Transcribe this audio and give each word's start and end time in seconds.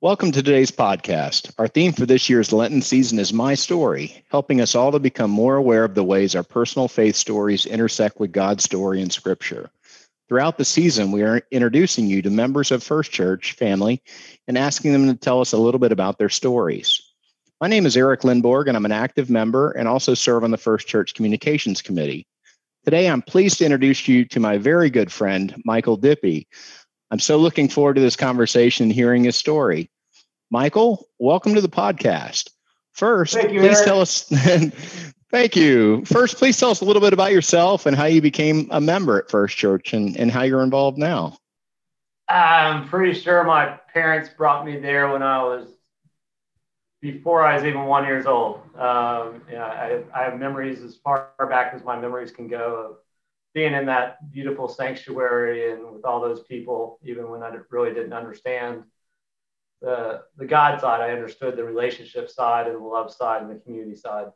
Welcome 0.00 0.30
to 0.30 0.44
today's 0.44 0.70
podcast. 0.70 1.52
Our 1.58 1.66
theme 1.66 1.90
for 1.92 2.06
this 2.06 2.30
year's 2.30 2.52
Lenten 2.52 2.82
season 2.82 3.18
is 3.18 3.32
My 3.32 3.56
Story, 3.56 4.24
helping 4.30 4.60
us 4.60 4.76
all 4.76 4.92
to 4.92 5.00
become 5.00 5.28
more 5.28 5.56
aware 5.56 5.82
of 5.82 5.96
the 5.96 6.04
ways 6.04 6.36
our 6.36 6.44
personal 6.44 6.86
faith 6.86 7.16
stories 7.16 7.66
intersect 7.66 8.20
with 8.20 8.30
God's 8.30 8.62
story 8.62 9.02
in 9.02 9.10
Scripture. 9.10 9.70
Throughout 10.28 10.56
the 10.56 10.64
season, 10.64 11.10
we 11.10 11.24
are 11.24 11.42
introducing 11.50 12.06
you 12.06 12.22
to 12.22 12.30
members 12.30 12.70
of 12.70 12.84
First 12.84 13.10
Church 13.10 13.54
family 13.54 14.00
and 14.46 14.56
asking 14.56 14.92
them 14.92 15.08
to 15.08 15.16
tell 15.16 15.40
us 15.40 15.52
a 15.52 15.58
little 15.58 15.80
bit 15.80 15.90
about 15.90 16.16
their 16.16 16.28
stories. 16.28 17.02
My 17.60 17.66
name 17.66 17.84
is 17.84 17.96
Eric 17.96 18.20
Lindborg, 18.20 18.68
and 18.68 18.76
I'm 18.76 18.86
an 18.86 18.92
active 18.92 19.28
member 19.28 19.72
and 19.72 19.88
also 19.88 20.14
serve 20.14 20.44
on 20.44 20.52
the 20.52 20.56
First 20.56 20.86
Church 20.86 21.12
Communications 21.12 21.82
Committee. 21.82 22.24
Today, 22.84 23.08
I'm 23.08 23.20
pleased 23.20 23.58
to 23.58 23.64
introduce 23.64 24.06
you 24.06 24.24
to 24.26 24.38
my 24.38 24.58
very 24.58 24.90
good 24.90 25.10
friend, 25.10 25.60
Michael 25.64 25.96
Dippy, 25.96 26.46
I'm 27.10 27.18
so 27.18 27.38
looking 27.38 27.68
forward 27.68 27.94
to 27.94 28.00
this 28.00 28.16
conversation 28.16 28.84
and 28.84 28.92
hearing 28.92 29.24
his 29.24 29.36
story. 29.36 29.90
Michael, 30.50 31.06
welcome 31.18 31.54
to 31.54 31.60
the 31.60 31.68
podcast. 31.68 32.50
First, 32.92 33.34
you, 33.34 33.60
please 33.60 33.76
Eric. 33.76 33.84
tell 33.84 34.00
us. 34.00 34.24
thank 35.30 35.56
you. 35.56 36.04
First, 36.04 36.36
please 36.36 36.58
tell 36.58 36.70
us 36.70 36.80
a 36.80 36.84
little 36.84 37.00
bit 37.00 37.12
about 37.12 37.32
yourself 37.32 37.86
and 37.86 37.96
how 37.96 38.04
you 38.04 38.20
became 38.20 38.68
a 38.70 38.80
member 38.80 39.18
at 39.18 39.30
First 39.30 39.56
Church 39.56 39.92
and, 39.92 40.16
and 40.16 40.30
how 40.30 40.42
you're 40.42 40.62
involved 40.62 40.98
now. 40.98 41.38
I'm 42.28 42.88
pretty 42.88 43.18
sure 43.18 43.42
my 43.44 43.78
parents 43.94 44.28
brought 44.28 44.66
me 44.66 44.78
there 44.78 45.10
when 45.10 45.22
I 45.22 45.42
was 45.42 45.68
before 47.00 47.42
I 47.42 47.54
was 47.54 47.64
even 47.64 47.84
one 47.84 48.04
years 48.04 48.26
old. 48.26 48.60
Um, 48.74 49.42
yeah, 49.50 49.64
I, 49.64 50.02
I, 50.14 50.24
have 50.24 50.38
memories 50.38 50.82
as 50.82 50.96
far 50.96 51.30
back 51.38 51.72
as 51.72 51.84
my 51.84 51.98
memories 51.98 52.32
can 52.32 52.48
go 52.48 52.90
of 52.90 52.96
being 53.54 53.74
in 53.74 53.86
that 53.86 54.30
beautiful 54.30 54.68
sanctuary 54.68 55.72
and 55.72 55.92
with 55.92 56.04
all 56.04 56.20
those 56.20 56.42
people, 56.42 56.98
even 57.02 57.30
when 57.30 57.42
I 57.42 57.52
really 57.70 57.94
didn't 57.94 58.12
understand 58.12 58.84
the 59.80 60.22
the 60.36 60.46
God 60.46 60.80
side, 60.80 61.00
I 61.00 61.12
understood 61.12 61.56
the 61.56 61.64
relationship 61.64 62.28
side 62.30 62.66
and 62.66 62.76
the 62.76 62.80
love 62.80 63.12
side 63.12 63.42
and 63.42 63.50
the 63.50 63.60
community 63.60 63.96
side. 63.96 64.26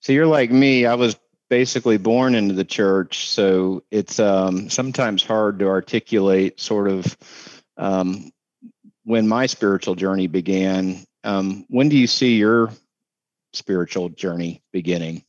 So 0.00 0.12
you're 0.12 0.26
like 0.26 0.50
me. 0.50 0.84
I 0.84 0.94
was 0.94 1.16
basically 1.48 1.96
born 1.96 2.34
into 2.34 2.54
the 2.54 2.64
church, 2.64 3.28
so 3.28 3.84
it's 3.90 4.18
um, 4.18 4.68
sometimes 4.68 5.22
hard 5.22 5.60
to 5.60 5.68
articulate 5.68 6.58
sort 6.60 6.88
of 6.88 7.16
um, 7.76 8.32
when 9.04 9.28
my 9.28 9.46
spiritual 9.46 9.94
journey 9.94 10.26
began. 10.26 11.04
Um, 11.24 11.66
when 11.68 11.88
do 11.88 11.96
you 11.96 12.08
see 12.08 12.36
your 12.36 12.70
spiritual 13.52 14.08
journey 14.08 14.62
beginning? 14.72 15.24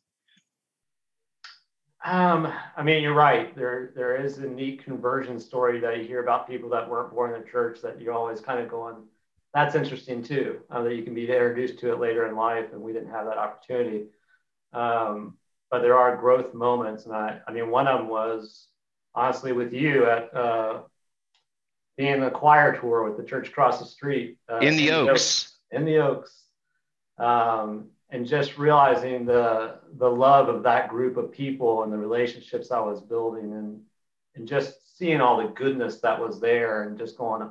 Um, 2.04 2.52
I 2.76 2.84
mean, 2.84 3.02
you're 3.02 3.14
right. 3.14 3.56
There, 3.56 3.92
there 3.96 4.16
is 4.18 4.38
a 4.40 4.48
neat 4.48 4.84
conversion 4.84 5.40
story 5.40 5.80
that 5.80 5.98
you 5.98 6.04
hear 6.04 6.22
about 6.22 6.50
people 6.50 6.70
that 6.72 6.90
weren't 6.90 7.14
born 7.14 7.34
in 7.34 7.42
the 7.42 7.48
church 7.48 7.82
that 7.82 8.02
you're 8.02 8.14
always 8.14 8.42
kind 8.42 8.60
of 8.60 8.70
going, 8.70 8.96
that's 9.54 9.76
interesting 9.76 10.22
too, 10.22 10.60
uh, 10.70 10.84
that 10.84 10.96
you 10.96 11.04
can 11.04 11.14
be 11.14 11.30
introduced 11.30 11.80
to 11.80 11.94
it 11.94 12.00
later 12.00 12.28
in 12.28 12.36
life. 12.36 12.74
And 12.74 12.82
we 12.82 12.92
didn't 12.92 13.12
have 13.12 13.26
that 13.28 13.38
opportunity. 13.38 14.08
Um, 14.74 15.38
but 15.72 15.82
there 15.82 15.98
are 15.98 16.18
growth 16.18 16.54
moments. 16.54 17.06
And 17.06 17.16
I, 17.16 17.40
I 17.48 17.52
mean, 17.54 17.70
one 17.70 17.88
of 17.88 18.00
them 18.00 18.10
was 18.10 18.68
honestly 19.16 19.54
with 19.54 19.72
you 19.72 20.06
at, 20.06 20.36
uh, 20.36 20.82
being 21.96 22.24
a 22.24 22.32
choir 22.32 22.78
tour 22.80 23.04
with 23.04 23.18
the 23.18 23.24
church 23.24 23.48
across 23.48 23.80
the 23.80 23.86
street. 23.86 24.40
Uh, 24.52 24.58
in 24.58 24.76
the 24.76 24.90
in 24.90 24.94
Oaks. 24.94 25.54
The, 25.72 25.78
in 25.78 25.86
the 25.86 25.98
Oaks. 25.98 26.44
Um, 27.18 27.92
and 28.14 28.28
just 28.28 28.60
realizing 28.60 29.26
the 29.26 29.80
the 29.98 30.10
love 30.10 30.48
of 30.48 30.64
that 30.64 30.88
group 30.88 31.18
of 31.18 31.32
people 31.32 31.84
and 31.84 31.92
the 31.92 31.98
relationships 31.98 32.72
I 32.72 32.80
was 32.80 33.02
building 33.02 33.52
and 33.54 33.82
and 34.36 34.48
just 34.48 34.98
seeing 34.98 35.20
all 35.20 35.38
the 35.38 35.54
goodness 35.54 36.00
that 36.02 36.20
was 36.22 36.40
there 36.40 36.84
and 36.84 36.98
just 36.98 37.18
going 37.18 37.50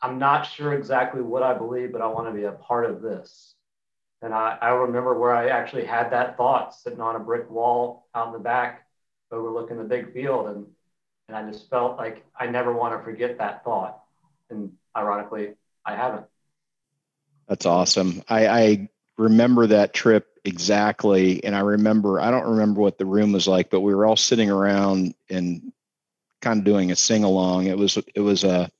I'm 0.00 0.18
not 0.18 0.44
sure 0.44 0.72
exactly 0.72 1.20
what 1.20 1.42
I 1.42 1.52
believe 1.52 1.92
but 1.92 2.00
I 2.00 2.06
want 2.06 2.28
to 2.28 2.32
be 2.32 2.44
a 2.44 2.52
part 2.52 2.88
of 2.88 3.02
this. 3.02 3.54
And 4.22 4.32
I, 4.32 4.56
I 4.60 4.70
remember 4.70 5.18
where 5.18 5.34
I 5.34 5.48
actually 5.48 5.84
had 5.84 6.10
that 6.12 6.36
thought 6.36 6.74
sitting 6.74 7.00
on 7.00 7.16
a 7.16 7.20
brick 7.20 7.50
wall 7.50 8.06
out 8.14 8.28
in 8.28 8.32
the 8.32 8.38
back 8.38 8.86
overlooking 9.32 9.78
the 9.78 9.84
big 9.84 10.12
field 10.14 10.46
and 10.46 10.66
and 11.28 11.36
I 11.36 11.48
just 11.50 11.68
felt 11.70 11.96
like 11.96 12.24
I 12.38 12.46
never 12.46 12.72
want 12.72 12.96
to 12.96 13.04
forget 13.04 13.38
that 13.38 13.64
thought. 13.64 14.00
And 14.48 14.72
ironically 14.96 15.54
I 15.84 15.96
haven't. 15.96 16.26
That's 17.48 17.66
awesome. 17.66 18.22
I, 18.28 18.46
I 18.46 18.88
remember 19.20 19.66
that 19.66 19.92
trip 19.92 20.26
exactly. 20.46 21.44
And 21.44 21.54
I 21.54 21.60
remember, 21.60 22.18
I 22.18 22.30
don't 22.30 22.52
remember 22.52 22.80
what 22.80 22.96
the 22.96 23.04
room 23.04 23.32
was 23.32 23.46
like, 23.46 23.68
but 23.68 23.80
we 23.82 23.94
were 23.94 24.06
all 24.06 24.16
sitting 24.16 24.50
around 24.50 25.14
and 25.28 25.72
kind 26.40 26.58
of 26.58 26.64
doing 26.64 26.90
a 26.90 26.96
sing 26.96 27.22
along. 27.22 27.66
It 27.66 27.76
was, 27.76 27.98
it 28.14 28.20
was 28.20 28.44
a 28.44 28.70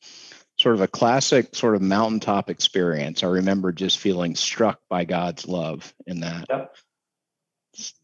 sort 0.57 0.75
of 0.75 0.81
a 0.81 0.89
classic 0.89 1.55
sort 1.55 1.75
of 1.75 1.83
mountaintop 1.83 2.49
experience. 2.49 3.23
I 3.23 3.27
remember 3.27 3.71
just 3.71 3.99
feeling 3.99 4.35
struck 4.35 4.81
by 4.89 5.05
God's 5.05 5.47
love 5.47 5.93
in 6.07 6.21
that. 6.21 6.47
Yep. 6.49 6.75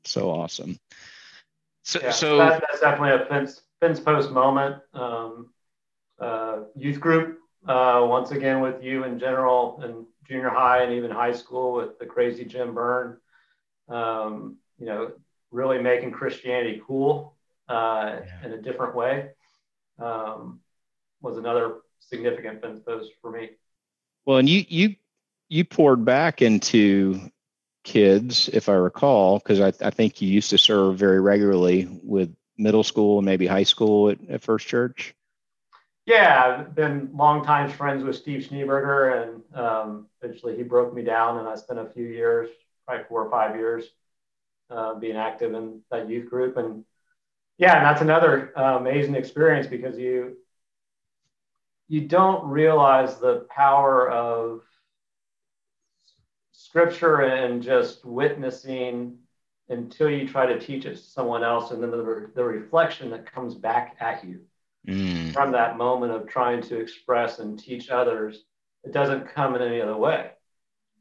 So 0.04 0.30
awesome. 0.30 0.78
So, 1.84 2.00
yeah, 2.02 2.10
so 2.10 2.36
that, 2.36 2.60
that's 2.60 2.80
definitely 2.80 3.22
a 3.22 3.26
fence, 3.26 3.62
fence 3.80 3.98
post 3.98 4.30
moment. 4.30 4.76
Um, 4.92 5.50
uh, 6.18 6.64
youth 6.74 7.00
group, 7.00 7.38
uh, 7.66 8.04
once 8.06 8.30
again 8.30 8.60
with 8.60 8.82
you 8.82 9.04
in 9.04 9.18
general 9.18 9.80
and 9.82 10.06
junior 10.28 10.50
high 10.50 10.82
and 10.82 10.92
even 10.92 11.10
high 11.10 11.32
school 11.32 11.74
with 11.74 11.98
the 11.98 12.06
crazy 12.06 12.44
Jim 12.44 12.74
Byrne. 12.74 13.18
Um, 13.88 14.56
you 14.78 14.86
know, 14.86 15.12
really 15.50 15.80
making 15.80 16.10
Christianity 16.10 16.82
cool 16.86 17.36
uh, 17.68 18.16
yeah. 18.24 18.46
in 18.46 18.52
a 18.52 18.60
different 18.60 18.94
way 18.94 19.30
um, 19.98 20.60
was 21.20 21.38
another 21.38 21.76
significant 22.00 22.60
fence 22.60 22.80
post 22.80 23.12
for 23.20 23.30
me. 23.30 23.50
Well, 24.24 24.38
and 24.38 24.48
you 24.48 24.64
you 24.68 24.96
you 25.48 25.64
poured 25.64 26.04
back 26.04 26.42
into 26.42 27.30
kids, 27.84 28.50
if 28.52 28.68
I 28.68 28.74
recall, 28.74 29.38
because 29.38 29.60
I, 29.60 29.72
I 29.86 29.90
think 29.90 30.20
you 30.20 30.28
used 30.28 30.50
to 30.50 30.58
serve 30.58 30.98
very 30.98 31.20
regularly 31.20 31.88
with 32.02 32.34
middle 32.58 32.82
school 32.82 33.18
and 33.18 33.26
maybe 33.26 33.46
high 33.46 33.62
school 33.62 34.10
at, 34.10 34.18
at 34.28 34.42
First 34.42 34.66
Church. 34.66 35.14
Yeah, 36.06 36.60
I've 36.60 36.74
been 36.74 37.10
longtime 37.12 37.68
friends 37.70 38.04
with 38.04 38.14
Steve 38.14 38.46
Schneeberger, 38.48 39.24
and 39.24 39.58
um, 39.58 40.06
eventually 40.22 40.56
he 40.56 40.62
broke 40.62 40.94
me 40.94 41.02
down, 41.02 41.38
and 41.38 41.48
I 41.48 41.56
spent 41.56 41.80
a 41.80 41.90
few 41.90 42.06
years, 42.06 42.48
probably 42.86 43.04
four 43.08 43.24
or 43.26 43.30
five 43.30 43.56
years, 43.56 43.84
uh, 44.70 44.94
being 44.94 45.16
active 45.16 45.52
in 45.54 45.80
that 45.90 46.08
youth 46.08 46.30
group. 46.30 46.58
And 46.58 46.84
yeah, 47.58 47.76
and 47.78 47.84
that's 47.84 48.02
another 48.02 48.56
uh, 48.56 48.78
amazing 48.78 49.16
experience 49.16 49.66
because 49.66 49.98
you 49.98 50.36
you 51.88 52.02
don't 52.02 52.44
realize 52.48 53.18
the 53.18 53.46
power 53.50 54.08
of 54.08 54.62
scripture 56.52 57.22
and 57.22 57.62
just 57.62 58.04
witnessing 58.04 59.18
until 59.68 60.08
you 60.08 60.28
try 60.28 60.46
to 60.46 60.60
teach 60.60 60.84
it 60.84 60.94
to 60.94 60.96
someone 60.96 61.42
else, 61.42 61.72
and 61.72 61.82
then 61.82 61.90
the, 61.90 62.30
the 62.36 62.44
reflection 62.44 63.10
that 63.10 63.32
comes 63.32 63.56
back 63.56 63.96
at 63.98 64.24
you 64.24 64.40
mm. 64.86 65.32
from 65.32 65.52
that 65.52 65.76
moment 65.76 66.12
of 66.12 66.26
trying 66.28 66.62
to 66.62 66.78
express 66.78 67.38
and 67.38 67.58
teach 67.58 67.90
others. 67.90 68.44
It 68.84 68.92
doesn't 68.92 69.34
come 69.34 69.54
in 69.56 69.62
any 69.62 69.80
other 69.80 69.96
way. 69.96 70.30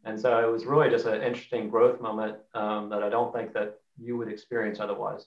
And 0.03 0.19
so 0.19 0.47
it 0.47 0.51
was 0.51 0.65
really 0.65 0.89
just 0.89 1.05
an 1.05 1.21
interesting 1.21 1.69
growth 1.69 1.99
moment 1.99 2.37
um, 2.53 2.89
that 2.89 3.03
I 3.03 3.09
don't 3.09 3.33
think 3.33 3.53
that 3.53 3.79
you 3.97 4.17
would 4.17 4.27
experience 4.27 4.79
otherwise. 4.79 5.25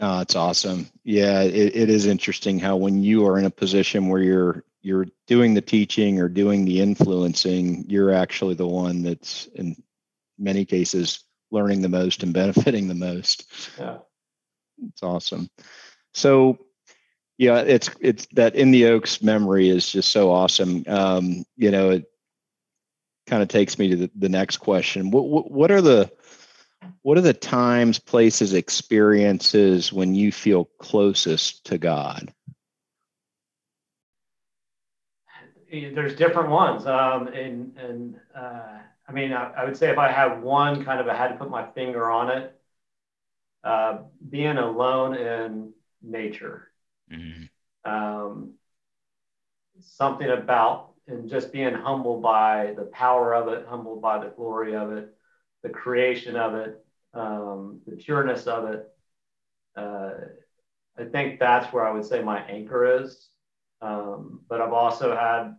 Oh, 0.00 0.18
that's 0.18 0.36
awesome. 0.36 0.88
Yeah, 1.04 1.42
it, 1.42 1.76
it 1.76 1.90
is 1.90 2.06
interesting 2.06 2.58
how 2.58 2.76
when 2.76 3.02
you 3.02 3.26
are 3.26 3.38
in 3.38 3.44
a 3.44 3.50
position 3.50 4.08
where 4.08 4.22
you're 4.22 4.64
you're 4.82 5.06
doing 5.28 5.54
the 5.54 5.60
teaching 5.60 6.20
or 6.20 6.28
doing 6.28 6.64
the 6.64 6.80
influencing, 6.80 7.84
you're 7.88 8.12
actually 8.12 8.54
the 8.54 8.66
one 8.66 9.02
that's 9.02 9.46
in 9.54 9.76
many 10.38 10.64
cases 10.64 11.22
learning 11.52 11.82
the 11.82 11.88
most 11.88 12.24
and 12.24 12.34
benefiting 12.34 12.88
the 12.88 12.94
most. 12.94 13.48
Yeah. 13.78 13.98
It's 14.88 15.02
awesome. 15.02 15.48
So 16.14 16.58
yeah, 17.38 17.60
it's 17.60 17.90
it's 18.00 18.26
that 18.32 18.54
in 18.54 18.70
the 18.70 18.86
Oaks 18.86 19.22
memory 19.22 19.68
is 19.68 19.90
just 19.90 20.10
so 20.10 20.30
awesome. 20.30 20.84
Um, 20.86 21.44
you 21.56 21.70
know, 21.70 21.90
it 21.90 22.04
kind 23.26 23.42
of 23.42 23.48
takes 23.48 23.78
me 23.78 23.88
to 23.88 23.96
the, 23.96 24.10
the 24.16 24.28
next 24.28 24.58
question. 24.58 25.10
What, 25.10 25.24
what 25.24 25.50
what 25.50 25.70
are 25.70 25.80
the 25.80 26.12
what 27.02 27.18
are 27.18 27.22
the 27.22 27.32
times, 27.32 27.98
places, 27.98 28.54
experiences 28.54 29.92
when 29.92 30.14
you 30.14 30.32
feel 30.32 30.66
closest 30.78 31.64
to 31.66 31.78
God? 31.78 32.32
there's 35.72 36.14
different 36.14 36.50
ones. 36.50 36.86
Um, 36.86 37.28
and 37.28 37.76
and 37.78 38.16
uh, 38.36 38.78
I 39.08 39.12
mean, 39.12 39.32
I, 39.32 39.52
I, 39.52 39.64
would 39.64 39.76
say 39.76 39.90
if 39.90 39.98
I 39.98 40.12
had 40.12 40.42
one 40.42 40.84
kind 40.84 41.00
of, 41.00 41.08
I 41.08 41.14
had 41.14 41.28
to 41.28 41.36
put 41.36 41.50
my 41.50 41.66
finger 41.70 42.10
on 42.10 42.30
it, 42.30 42.60
uh, 43.64 43.98
being 44.28 44.58
alone 44.58 45.14
in 45.16 45.72
nature. 46.02 46.71
Mm-hmm. 47.10 47.90
Um, 47.90 48.54
something 49.80 50.28
about 50.28 50.92
and 51.08 51.28
just 51.28 51.52
being 51.52 51.74
humbled 51.74 52.22
by 52.22 52.74
the 52.76 52.84
power 52.84 53.34
of 53.34 53.48
it, 53.48 53.66
humbled 53.68 54.00
by 54.00 54.22
the 54.22 54.30
glory 54.30 54.76
of 54.76 54.92
it, 54.92 55.12
the 55.62 55.68
creation 55.68 56.36
of 56.36 56.54
it, 56.54 56.84
um, 57.14 57.80
the 57.86 57.96
pureness 57.96 58.46
of 58.46 58.70
it. 58.70 58.88
Uh, 59.76 60.10
I 60.98 61.04
think 61.04 61.40
that's 61.40 61.72
where 61.72 61.86
I 61.86 61.92
would 61.92 62.04
say 62.04 62.22
my 62.22 62.40
anchor 62.42 63.02
is. 63.02 63.28
Um, 63.80 64.42
but 64.48 64.60
I've 64.60 64.72
also 64.72 65.16
had 65.16 65.56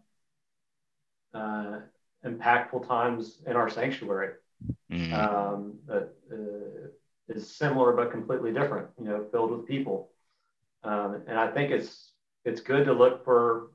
uh, 1.33 1.79
impactful 2.25 2.87
times 2.87 3.41
in 3.45 3.55
our 3.57 3.69
sanctuary 3.69 4.35
mm-hmm. 4.89 5.13
um, 5.13 5.75
that 5.87 6.13
uh, 6.31 6.87
is 7.27 7.53
similar 7.53 7.91
but 7.91 8.11
completely 8.11 8.53
different. 8.53 8.87
You 8.97 9.05
know, 9.05 9.25
filled 9.31 9.51
with 9.51 9.67
people, 9.67 10.11
um, 10.83 11.23
and 11.27 11.39
I 11.39 11.51
think 11.51 11.71
it's 11.71 12.11
it's 12.45 12.61
good 12.61 12.85
to 12.85 12.93
look 12.93 13.23
for 13.23 13.71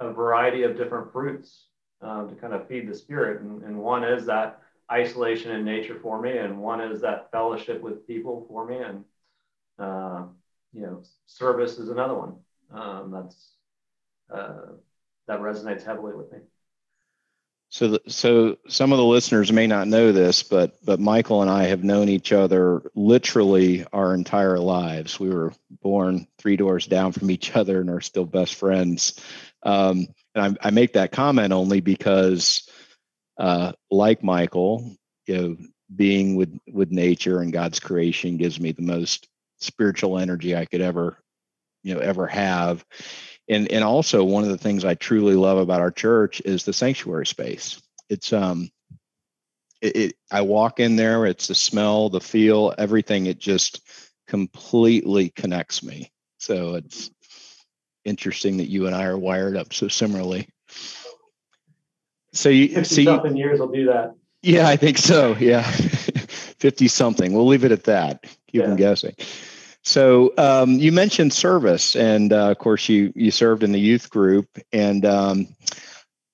a 0.00 0.12
variety 0.12 0.64
of 0.64 0.76
different 0.76 1.12
fruits 1.12 1.66
um, 2.00 2.28
to 2.28 2.34
kind 2.34 2.52
of 2.52 2.66
feed 2.66 2.88
the 2.88 2.94
spirit. 2.94 3.42
And, 3.42 3.62
and, 3.62 3.78
one 3.78 4.02
is 4.02 4.26
that 4.26 4.60
isolation 4.90 5.52
in 5.52 5.64
nature 5.64 5.98
for 6.02 6.20
me, 6.20 6.36
and 6.38 6.58
one 6.58 6.80
is 6.80 7.00
that 7.02 7.30
fellowship 7.30 7.80
with 7.80 8.06
people 8.06 8.44
for 8.48 8.66
me, 8.66 8.78
and 8.78 9.04
uh, 9.78 10.24
you 10.72 10.82
know, 10.82 11.02
service 11.26 11.78
is 11.78 11.88
another 11.88 12.14
one. 12.14 12.34
Um, 12.72 13.10
that's 13.12 13.52
uh, 14.34 14.72
that 15.28 15.40
resonates 15.40 15.84
heavily 15.84 16.14
with 16.14 16.32
me. 16.32 16.38
So, 17.72 17.88
the, 17.88 18.02
so 18.06 18.58
some 18.68 18.92
of 18.92 18.98
the 18.98 19.04
listeners 19.04 19.50
may 19.50 19.66
not 19.66 19.88
know 19.88 20.12
this, 20.12 20.42
but 20.42 20.76
but 20.84 21.00
Michael 21.00 21.40
and 21.40 21.50
I 21.50 21.64
have 21.68 21.82
known 21.82 22.10
each 22.10 22.30
other 22.30 22.82
literally 22.94 23.86
our 23.94 24.14
entire 24.14 24.58
lives. 24.58 25.18
We 25.18 25.30
were 25.30 25.54
born 25.80 26.26
three 26.36 26.56
doors 26.56 26.86
down 26.86 27.12
from 27.12 27.30
each 27.30 27.56
other 27.56 27.80
and 27.80 27.88
are 27.88 28.02
still 28.02 28.26
best 28.26 28.56
friends. 28.56 29.18
Um, 29.62 30.06
and 30.34 30.58
I, 30.62 30.68
I, 30.68 30.70
make 30.70 30.92
that 30.92 31.12
comment 31.12 31.54
only 31.54 31.80
because, 31.80 32.68
uh, 33.38 33.72
like 33.90 34.22
Michael, 34.22 34.94
you 35.26 35.34
know, 35.34 35.56
being 35.96 36.36
with 36.36 36.54
with 36.70 36.90
nature 36.90 37.40
and 37.40 37.54
God's 37.54 37.80
creation 37.80 38.36
gives 38.36 38.60
me 38.60 38.72
the 38.72 38.82
most 38.82 39.28
spiritual 39.60 40.18
energy 40.18 40.54
I 40.54 40.66
could 40.66 40.82
ever, 40.82 41.16
you 41.82 41.94
know, 41.94 42.00
ever 42.00 42.26
have 42.26 42.84
and 43.52 43.70
and 43.70 43.84
also 43.84 44.24
one 44.24 44.42
of 44.44 44.50
the 44.50 44.58
things 44.58 44.84
I 44.84 44.94
truly 44.94 45.34
love 45.34 45.58
about 45.58 45.80
our 45.80 45.90
church 45.90 46.40
is 46.44 46.64
the 46.64 46.72
sanctuary 46.72 47.26
space. 47.26 47.80
It's 48.08 48.32
um 48.32 48.70
it, 49.80 49.96
it, 49.96 50.16
I 50.30 50.42
walk 50.42 50.80
in 50.80 50.96
there, 50.96 51.26
it's 51.26 51.48
the 51.48 51.54
smell, 51.54 52.08
the 52.08 52.20
feel, 52.20 52.72
everything. 52.78 53.26
It 53.26 53.38
just 53.38 53.80
completely 54.28 55.30
connects 55.30 55.82
me. 55.82 56.12
So 56.38 56.76
it's 56.76 57.10
interesting 58.04 58.58
that 58.58 58.70
you 58.70 58.86
and 58.86 58.94
I 58.94 59.04
are 59.04 59.18
wired 59.18 59.56
up 59.56 59.72
so 59.72 59.88
similarly. 59.88 60.48
So 62.32 62.48
you 62.48 62.68
50 62.68 62.84
see 62.84 63.04
something 63.04 63.36
years 63.36 63.60
will 63.60 63.68
do 63.68 63.86
that. 63.86 64.14
Yeah, 64.42 64.68
I 64.68 64.76
think 64.76 64.98
so. 64.98 65.36
Yeah. 65.38 65.62
50 65.70 66.88
something. 66.88 67.32
We'll 67.32 67.46
leave 67.46 67.64
it 67.64 67.72
at 67.72 67.84
that. 67.84 68.22
Keep 68.22 68.36
yeah. 68.52 68.66
them 68.66 68.76
guessing. 68.76 69.14
So 69.84 70.32
um, 70.38 70.78
you 70.78 70.92
mentioned 70.92 71.32
service, 71.32 71.96
and 71.96 72.32
uh, 72.32 72.50
of 72.50 72.58
course 72.58 72.88
you 72.88 73.12
you 73.16 73.30
served 73.30 73.64
in 73.64 73.72
the 73.72 73.80
youth 73.80 74.10
group. 74.10 74.46
And 74.72 75.04
um, 75.04 75.48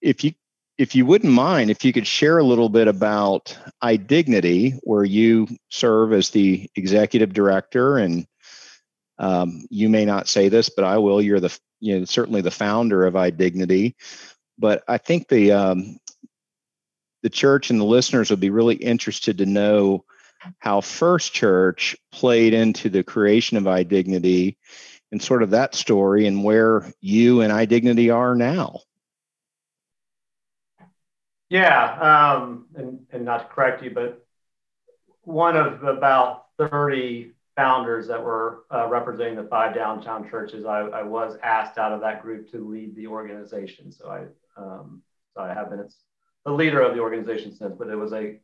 if 0.02 0.22
you 0.22 0.32
if 0.76 0.94
you 0.94 1.06
wouldn't 1.06 1.32
mind, 1.32 1.70
if 1.70 1.84
you 1.84 1.92
could 1.92 2.06
share 2.06 2.38
a 2.38 2.44
little 2.44 2.68
bit 2.68 2.88
about 2.88 3.58
iDignity, 3.82 4.78
where 4.82 5.04
you 5.04 5.48
serve 5.70 6.12
as 6.12 6.30
the 6.30 6.70
executive 6.76 7.32
director, 7.32 7.96
and 7.96 8.26
um, 9.18 9.66
you 9.70 9.88
may 9.88 10.04
not 10.04 10.28
say 10.28 10.48
this, 10.48 10.68
but 10.68 10.84
I 10.84 10.98
will. 10.98 11.22
You're 11.22 11.40
the 11.40 11.58
you 11.80 11.98
know 11.98 12.04
certainly 12.04 12.42
the 12.42 12.50
founder 12.50 13.06
of 13.06 13.14
iDignity, 13.14 13.94
but 14.58 14.84
I 14.86 14.98
think 14.98 15.28
the 15.28 15.52
um, 15.52 15.98
the 17.22 17.30
church 17.30 17.70
and 17.70 17.80
the 17.80 17.84
listeners 17.84 18.28
would 18.28 18.40
be 18.40 18.50
really 18.50 18.76
interested 18.76 19.38
to 19.38 19.46
know 19.46 20.04
how 20.58 20.80
First 20.80 21.32
Church 21.32 21.96
played 22.12 22.54
into 22.54 22.88
the 22.88 23.02
creation 23.02 23.56
of 23.56 23.64
iDignity 23.64 24.56
and 25.10 25.22
sort 25.22 25.42
of 25.42 25.50
that 25.50 25.74
story 25.74 26.26
and 26.26 26.44
where 26.44 26.92
you 27.00 27.40
and 27.40 27.52
iDignity 27.52 28.14
are 28.14 28.34
now. 28.34 28.80
Yeah, 31.48 32.34
um, 32.34 32.66
and, 32.74 33.06
and 33.10 33.24
not 33.24 33.38
to 33.38 33.54
correct 33.54 33.82
you, 33.82 33.90
but 33.90 34.24
one 35.22 35.56
of 35.56 35.82
about 35.82 36.46
30 36.58 37.32
founders 37.56 38.06
that 38.08 38.22
were 38.22 38.64
uh, 38.72 38.86
representing 38.86 39.36
the 39.36 39.44
five 39.44 39.74
downtown 39.74 40.28
churches, 40.30 40.64
I, 40.64 40.80
I, 40.80 41.02
was 41.02 41.36
asked 41.42 41.76
out 41.76 41.92
of 41.92 42.00
that 42.02 42.22
group 42.22 42.50
to 42.52 42.68
lead 42.68 42.94
the 42.94 43.08
organization. 43.08 43.90
So 43.90 44.08
I, 44.08 44.60
um, 44.60 45.02
so 45.34 45.42
I 45.42 45.54
have 45.54 45.70
been 45.70 45.88
the 46.44 46.52
leader 46.52 46.80
of 46.80 46.94
the 46.94 47.00
organization 47.00 47.54
since, 47.54 47.74
but 47.76 47.88
it 47.88 47.96
was 47.96 48.12
a 48.12 48.38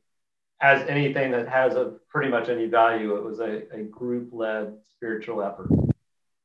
as 0.60 0.86
anything 0.88 1.30
that 1.32 1.48
has 1.48 1.74
a 1.74 1.94
pretty 2.08 2.30
much 2.30 2.48
any 2.48 2.66
value, 2.66 3.16
it 3.16 3.24
was 3.24 3.40
a, 3.40 3.62
a 3.72 3.82
group 3.82 4.30
led 4.32 4.74
spiritual 4.96 5.42
effort. 5.42 5.68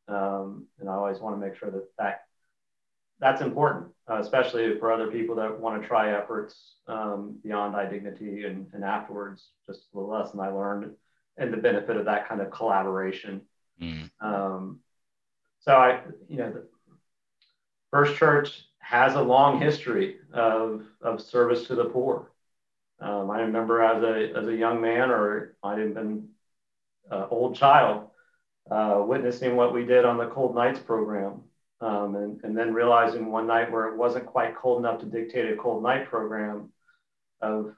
Um, 0.07 0.65
and 0.79 0.89
I 0.89 0.93
always 0.93 1.19
want 1.19 1.39
to 1.39 1.45
make 1.45 1.57
sure 1.57 1.69
that, 1.69 1.87
that 1.97 2.25
that's 3.19 3.41
important, 3.41 3.91
uh, 4.09 4.19
especially 4.19 4.77
for 4.79 4.91
other 4.91 5.07
people 5.07 5.35
that 5.35 5.59
want 5.59 5.81
to 5.81 5.87
try 5.87 6.17
efforts 6.17 6.75
um, 6.87 7.37
beyond 7.43 7.75
iDignity 7.75 8.45
and, 8.45 8.67
and 8.73 8.83
afterwards, 8.83 9.49
just 9.67 9.91
the 9.93 9.99
lesson 9.99 10.39
I 10.39 10.49
learned 10.49 10.95
and 11.37 11.53
the 11.53 11.57
benefit 11.57 11.97
of 11.97 12.05
that 12.05 12.27
kind 12.27 12.41
of 12.41 12.49
collaboration. 12.49 13.41
Mm. 13.81 14.09
Um, 14.21 14.79
so 15.59 15.75
I, 15.75 16.01
you 16.27 16.37
know, 16.37 16.51
the 16.51 16.67
First 17.91 18.15
Church 18.15 18.63
has 18.79 19.15
a 19.15 19.21
long 19.21 19.59
history 19.59 20.17
of, 20.33 20.83
of 21.01 21.21
service 21.21 21.67
to 21.67 21.75
the 21.75 21.85
poor. 21.85 22.31
Um, 23.01 23.31
I 23.31 23.41
remember 23.41 23.81
as 23.81 24.03
a, 24.03 24.37
as 24.37 24.47
a 24.47 24.55
young 24.55 24.81
man, 24.81 25.09
or 25.09 25.55
I 25.63 25.79
had 25.79 25.93
been 25.93 26.29
an 27.09 27.27
old 27.29 27.55
child, 27.55 28.09
uh, 28.69 29.01
witnessing 29.05 29.55
what 29.55 29.73
we 29.73 29.85
did 29.85 30.05
on 30.05 30.17
the 30.17 30.27
Cold 30.27 30.55
Nights 30.55 30.79
program. 30.79 31.41
Um, 31.81 32.15
and, 32.15 32.43
and 32.43 32.57
then 32.57 32.73
realizing 32.73 33.31
one 33.31 33.47
night 33.47 33.71
where 33.71 33.87
it 33.87 33.95
wasn't 33.95 34.25
quite 34.25 34.57
cold 34.57 34.79
enough 34.79 34.99
to 34.99 35.05
dictate 35.05 35.49
a 35.49 35.55
cold 35.55 35.81
night 35.81 36.09
program 36.09 36.73
of 37.41 37.73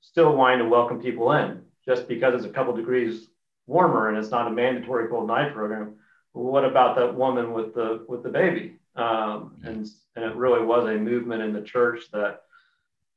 still 0.00 0.34
wanting 0.34 0.58
to 0.58 0.64
welcome 0.64 1.00
people 1.00 1.30
in 1.30 1.62
just 1.86 2.08
because 2.08 2.34
it's 2.34 2.44
a 2.44 2.52
couple 2.52 2.74
degrees 2.74 3.28
warmer 3.66 4.08
and 4.08 4.18
it's 4.18 4.30
not 4.30 4.48
a 4.48 4.50
mandatory 4.50 5.08
cold 5.08 5.28
night 5.28 5.54
program. 5.54 5.94
what 6.32 6.64
about 6.64 6.96
that 6.96 7.14
woman 7.14 7.52
with 7.52 7.74
the 7.74 8.04
with 8.08 8.22
the 8.22 8.28
baby? 8.28 8.74
Um, 8.96 9.56
and, 9.62 9.86
and 10.16 10.24
it 10.24 10.34
really 10.34 10.64
was 10.64 10.86
a 10.86 10.98
movement 10.98 11.42
in 11.42 11.52
the 11.52 11.62
church 11.62 12.10
that 12.12 12.42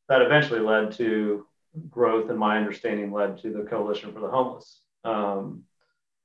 that 0.10 0.22
eventually 0.22 0.60
led 0.60 0.92
to 0.94 1.46
growth 1.90 2.30
and 2.30 2.40
my 2.40 2.58
understanding 2.58 3.12
led 3.12 3.38
to 3.42 3.52
the 3.52 3.64
coalition 3.64 4.14
for 4.14 4.20
the 4.20 4.30
homeless. 4.30 4.82
Um, 5.04 5.64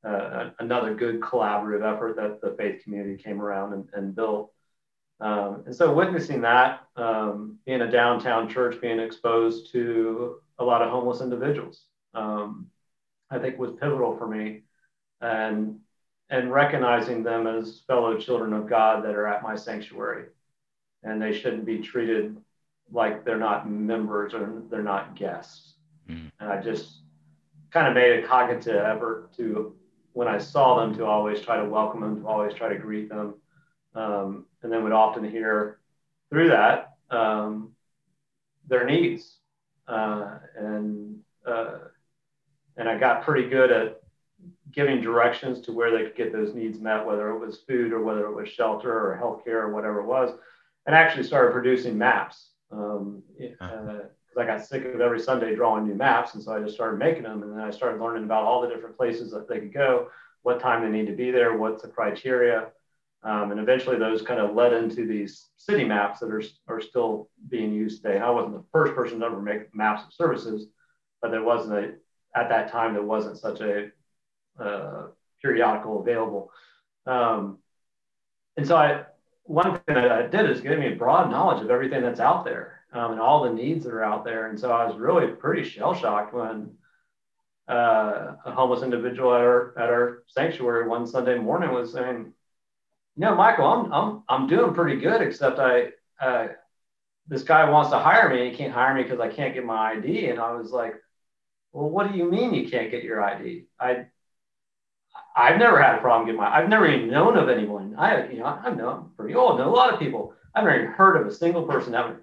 uh, 0.02 0.50
another 0.58 0.94
good 0.94 1.20
collaborative 1.20 1.82
effort 1.82 2.16
that 2.16 2.40
the 2.40 2.56
faith 2.56 2.82
community 2.82 3.22
came 3.22 3.40
around 3.40 3.74
and, 3.74 3.88
and 3.92 4.14
built. 4.14 4.52
Um, 5.20 5.64
and 5.66 5.76
so 5.76 5.92
witnessing 5.92 6.40
that 6.42 6.86
um, 6.96 7.58
being 7.66 7.82
a 7.82 7.90
downtown 7.90 8.48
church 8.48 8.80
being 8.80 8.98
exposed 8.98 9.70
to 9.72 10.36
a 10.58 10.64
lot 10.64 10.80
of 10.80 10.90
homeless 10.90 11.20
individuals 11.20 11.84
um, 12.14 12.66
i 13.30 13.38
think 13.38 13.58
was 13.58 13.72
pivotal 13.72 14.16
for 14.16 14.26
me. 14.26 14.62
And 15.20 15.80
and 16.30 16.50
recognizing 16.50 17.22
them 17.22 17.46
as 17.46 17.82
fellow 17.86 18.16
children 18.16 18.54
of 18.54 18.66
god 18.66 19.04
that 19.04 19.14
are 19.14 19.26
at 19.26 19.42
my 19.42 19.56
sanctuary 19.56 20.26
and 21.02 21.20
they 21.20 21.38
shouldn't 21.38 21.66
be 21.66 21.80
treated 21.80 22.38
like 22.92 23.24
they're 23.24 23.38
not 23.38 23.70
members 23.70 24.34
or 24.34 24.62
they're 24.70 24.82
not 24.82 25.16
guests. 25.16 25.74
Mm. 26.08 26.30
And 26.40 26.50
I 26.50 26.60
just 26.60 27.02
kind 27.70 27.86
of 27.86 27.94
made 27.94 28.22
a 28.22 28.26
cognitive 28.26 28.76
effort 28.76 29.30
to, 29.36 29.74
when 30.12 30.28
I 30.28 30.38
saw 30.38 30.80
them, 30.80 30.96
to 30.96 31.04
always 31.04 31.40
try 31.40 31.56
to 31.56 31.68
welcome 31.68 32.00
them, 32.00 32.22
to 32.22 32.26
always 32.26 32.54
try 32.54 32.68
to 32.68 32.78
greet 32.78 33.08
them. 33.08 33.34
Um, 33.94 34.46
and 34.62 34.72
then 34.72 34.84
would 34.84 34.92
often 34.92 35.28
hear 35.28 35.80
through 36.30 36.48
that 36.48 36.94
um, 37.10 37.72
their 38.68 38.84
needs. 38.84 39.38
Uh, 39.88 40.38
and, 40.56 41.18
uh, 41.44 41.78
and 42.76 42.88
I 42.88 42.98
got 42.98 43.24
pretty 43.24 43.48
good 43.48 43.72
at 43.72 44.00
giving 44.72 45.00
directions 45.00 45.60
to 45.62 45.72
where 45.72 45.90
they 45.90 46.04
could 46.04 46.16
get 46.16 46.32
those 46.32 46.54
needs 46.54 46.78
met, 46.78 47.04
whether 47.04 47.30
it 47.30 47.38
was 47.38 47.58
food 47.68 47.92
or 47.92 48.02
whether 48.02 48.26
it 48.26 48.34
was 48.34 48.48
shelter 48.48 48.92
or 48.92 49.18
healthcare 49.20 49.62
or 49.62 49.74
whatever 49.74 50.00
it 50.00 50.06
was, 50.06 50.30
and 50.86 50.94
actually 50.94 51.24
started 51.24 51.52
producing 51.52 51.98
maps 51.98 52.49
um, 52.70 53.22
uh, 53.60 53.98
I 54.38 54.46
got 54.46 54.64
sick 54.64 54.84
of 54.84 55.00
every 55.00 55.20
Sunday 55.20 55.54
drawing 55.54 55.86
new 55.86 55.94
maps, 55.94 56.34
and 56.34 56.42
so 56.42 56.52
I 56.52 56.60
just 56.60 56.74
started 56.74 56.98
making 56.98 57.24
them. 57.24 57.42
And 57.42 57.52
then 57.52 57.60
I 57.60 57.70
started 57.70 58.00
learning 58.00 58.24
about 58.24 58.44
all 58.44 58.62
the 58.62 58.68
different 58.68 58.96
places 58.96 59.32
that 59.32 59.48
they 59.48 59.58
could 59.58 59.72
go, 59.72 60.08
what 60.42 60.60
time 60.60 60.82
they 60.82 60.96
need 60.96 61.06
to 61.08 61.16
be 61.16 61.30
there, 61.30 61.56
what's 61.56 61.82
the 61.82 61.88
criteria. 61.88 62.68
Um, 63.22 63.50
and 63.50 63.60
eventually 63.60 63.98
those 63.98 64.22
kind 64.22 64.40
of 64.40 64.54
led 64.54 64.72
into 64.72 65.06
these 65.06 65.48
city 65.56 65.84
maps 65.84 66.20
that 66.20 66.30
are, 66.30 66.42
are 66.68 66.80
still 66.80 67.28
being 67.48 67.72
used 67.72 68.02
today. 68.02 68.16
And 68.16 68.24
I 68.24 68.30
wasn't 68.30 68.54
the 68.54 68.64
first 68.72 68.94
person 68.94 69.20
to 69.20 69.26
ever 69.26 69.42
make 69.42 69.74
maps 69.74 70.04
of 70.06 70.14
services, 70.14 70.68
but 71.20 71.30
there 71.30 71.42
wasn't 71.42 71.74
a, 71.74 71.92
at 72.38 72.48
that 72.48 72.70
time, 72.70 72.94
there 72.94 73.02
wasn't 73.02 73.36
such 73.36 73.60
a 73.60 73.90
uh, 74.58 75.08
periodical 75.42 76.00
available. 76.00 76.50
Um, 77.04 77.58
and 78.56 78.66
so 78.66 78.76
I, 78.76 79.04
one 79.44 79.80
thing 79.80 79.94
that 79.94 80.12
I 80.12 80.26
did 80.26 80.48
is 80.48 80.60
give 80.60 80.78
me 80.78 80.92
a 80.92 80.96
broad 80.96 81.30
knowledge 81.30 81.62
of 81.62 81.70
everything 81.70 82.02
that's 82.02 82.20
out 82.20 82.44
there 82.44 82.80
um, 82.92 83.12
and 83.12 83.20
all 83.20 83.42
the 83.42 83.52
needs 83.52 83.84
that 83.84 83.92
are 83.92 84.04
out 84.04 84.24
there. 84.24 84.48
And 84.48 84.58
so 84.58 84.70
I 84.70 84.84
was 84.84 84.96
really 84.96 85.28
pretty 85.28 85.68
shell 85.68 85.94
shocked 85.94 86.34
when 86.34 86.72
uh, 87.68 88.34
a 88.44 88.52
homeless 88.52 88.82
individual 88.82 89.34
at 89.34 89.40
our, 89.40 89.78
at 89.78 89.88
our 89.90 90.22
sanctuary 90.26 90.88
one 90.88 91.06
Sunday 91.06 91.38
morning 91.38 91.72
was 91.72 91.92
saying, 91.92 92.32
you 93.16 93.20
know, 93.20 93.34
Michael, 93.34 93.66
I'm, 93.66 93.92
I'm, 93.92 94.22
I'm 94.28 94.46
doing 94.48 94.74
pretty 94.74 95.00
good, 95.00 95.20
except 95.22 95.58
I, 95.58 95.90
uh, 96.20 96.48
this 97.28 97.42
guy 97.42 97.68
wants 97.68 97.90
to 97.90 97.98
hire 97.98 98.28
me. 98.28 98.50
He 98.50 98.56
can't 98.56 98.72
hire 98.72 98.94
me 98.94 99.02
because 99.02 99.20
I 99.20 99.28
can't 99.28 99.54
get 99.54 99.64
my 99.64 99.92
ID. 99.92 100.30
And 100.30 100.40
I 100.40 100.52
was 100.52 100.72
like, 100.72 100.94
well, 101.72 101.88
what 101.88 102.10
do 102.10 102.18
you 102.18 102.30
mean 102.30 102.54
you 102.54 102.68
can't 102.68 102.90
get 102.90 103.04
your 103.04 103.22
ID? 103.22 103.66
I, 103.78 104.06
I've 105.36 105.58
never 105.58 105.80
had 105.80 105.96
a 105.96 106.00
problem 106.00 106.26
getting 106.26 106.40
my. 106.40 106.52
I've 106.52 106.68
never 106.68 106.86
even 106.88 107.10
known 107.10 107.36
of 107.36 107.48
anyone. 107.48 107.94
I, 107.96 108.28
you 108.28 108.38
know, 108.38 108.46
I've 108.46 108.76
known 108.76 109.10
pretty 109.16 109.34
old, 109.34 109.58
know 109.58 109.68
a 109.68 109.74
lot 109.74 109.92
of 109.92 110.00
people. 110.00 110.34
I've 110.54 110.64
never 110.64 110.76
even 110.76 110.92
heard 110.92 111.20
of 111.20 111.26
a 111.26 111.34
single 111.34 111.62
person 111.64 111.92
would. 111.92 112.16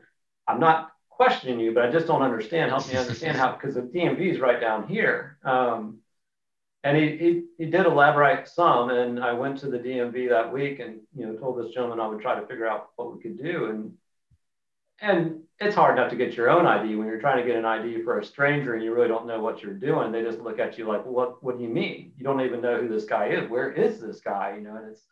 I'm 0.48 0.60
not 0.60 0.92
questioning 1.10 1.60
you, 1.60 1.74
but 1.74 1.84
I 1.84 1.92
just 1.92 2.08
don't 2.08 2.22
understand. 2.22 2.70
Help 2.72 2.88
me 2.88 2.96
understand 2.96 3.38
how, 3.38 3.54
because 3.54 3.76
the 3.76 3.82
DMV 3.82 4.34
is 4.34 4.40
right 4.40 4.60
down 4.60 4.88
here. 4.88 5.38
Um, 5.44 6.00
and 6.84 6.96
he, 6.96 7.18
he, 7.18 7.44
he 7.58 7.66
did 7.66 7.86
elaborate 7.86 8.48
some, 8.48 8.92
and 8.92 9.20
I 9.20 9.34
went 9.34 9.58
to 9.60 9.70
the 9.70 9.80
DMV 9.80 10.30
that 10.30 10.52
week 10.54 10.80
and 10.80 11.00
you 11.16 11.26
know 11.26 11.36
told 11.36 11.60
this 11.60 11.74
gentleman 11.74 12.00
I 12.00 12.08
would 12.08 12.22
try 12.22 12.40
to 12.40 12.46
figure 12.46 12.68
out 12.68 12.90
what 12.96 13.16
we 13.16 13.22
could 13.22 13.42
do, 13.42 13.66
and 13.66 13.94
and 15.02 15.42
it's 15.60 15.76
hard 15.76 15.98
enough 15.98 16.10
to 16.10 16.16
get 16.16 16.36
your 16.36 16.50
own 16.50 16.66
ID 16.66 16.96
when 16.96 17.08
you're 17.08 17.20
trying 17.20 17.38
to 17.38 17.48
get 17.48 17.56
an 17.56 17.66
ID 17.66 18.04
for 18.04 18.20
a 18.20 18.26
stranger 18.26 18.76
and 18.76 18.84
you 18.84 18.94
really 18.94 19.08
don't 19.08 19.28
know 19.28 19.40
what 19.40 19.62
you're 19.62 19.74
doing. 19.74 20.12
They 20.12 20.24
just 20.24 20.40
look 20.40 20.60
at 20.60 20.78
you 20.78 20.88
like, 20.88 21.06
what 21.06 21.44
What 21.44 21.58
do 21.58 21.64
you 21.64 21.70
mean? 21.70 22.14
You 22.18 22.24
don't 22.24 22.42
even 22.42 22.62
know 22.62 22.80
who 22.80 22.88
this 22.88 23.06
guy 23.06 23.28
is. 23.28 23.50
Where 23.50 23.72
is 23.72 24.00
this 24.00 24.22
guy? 24.22 24.56
You 24.56 24.62
know, 24.62 24.76
and 24.76 24.92
it's 24.92 25.04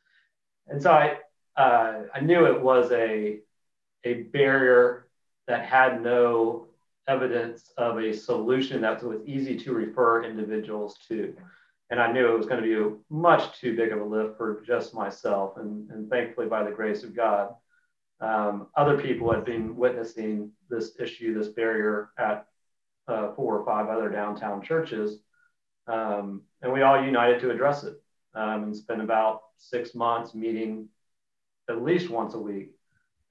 and 0.68 0.82
so 0.82 0.92
I 0.92 1.18
uh, 1.58 2.04
I 2.14 2.20
knew 2.20 2.46
it 2.46 2.62
was 2.62 2.92
a 2.92 3.40
a 4.04 4.24
barrier 4.24 5.08
that 5.48 5.66
had 5.66 6.02
no 6.02 6.68
evidence 7.08 7.72
of 7.78 8.00
a 8.00 8.14
solution 8.14 8.82
that 8.82 9.04
was 9.04 9.22
easy 9.26 9.58
to 9.58 9.74
refer 9.74 10.24
individuals 10.24 10.98
to. 11.08 11.36
And 11.92 12.00
I 12.00 12.12
knew 12.12 12.34
it 12.34 12.38
was 12.38 12.48
going 12.48 12.64
to 12.64 12.68
be 12.92 12.96
much 13.10 13.60
too 13.60 13.76
big 13.76 13.92
of 13.92 14.02
a 14.02 14.04
lift 14.04 14.38
for 14.38 14.64
just 14.66 14.96
myself. 14.96 15.58
And, 15.58 15.90
and 15.92 16.10
thankfully, 16.10 16.48
by 16.48 16.64
the 16.64 16.72
grace 16.72 17.04
of 17.04 17.16
God, 17.16 17.54
um, 18.22 18.68
other 18.76 18.98
people 18.98 19.32
had 19.32 19.46
been 19.46 19.76
witnessing 19.76 20.52
this 20.70 20.92
issue, 21.00 21.38
this 21.38 21.50
barrier 21.50 22.10
at 22.18 22.48
uh, 23.08 23.34
four 23.34 23.58
or 23.58 23.66
five 23.66 23.90
other 23.90 24.10
downtown 24.10 24.62
churches. 24.62 25.20
Um, 25.88 26.42
and 26.62 26.74
we 26.74 26.82
all 26.82 27.04
united 27.04 27.40
to 27.42 27.52
address 27.52 27.84
it 27.84 27.96
um, 28.34 28.64
and 28.64 28.76
spent 28.76 29.02
about 29.02 29.42
six 29.58 29.94
months 29.94 30.34
meeting 30.34 30.88
at 31.70 31.84
least 31.84 32.10
once 32.10 32.34
a 32.34 32.40
week 32.40 32.72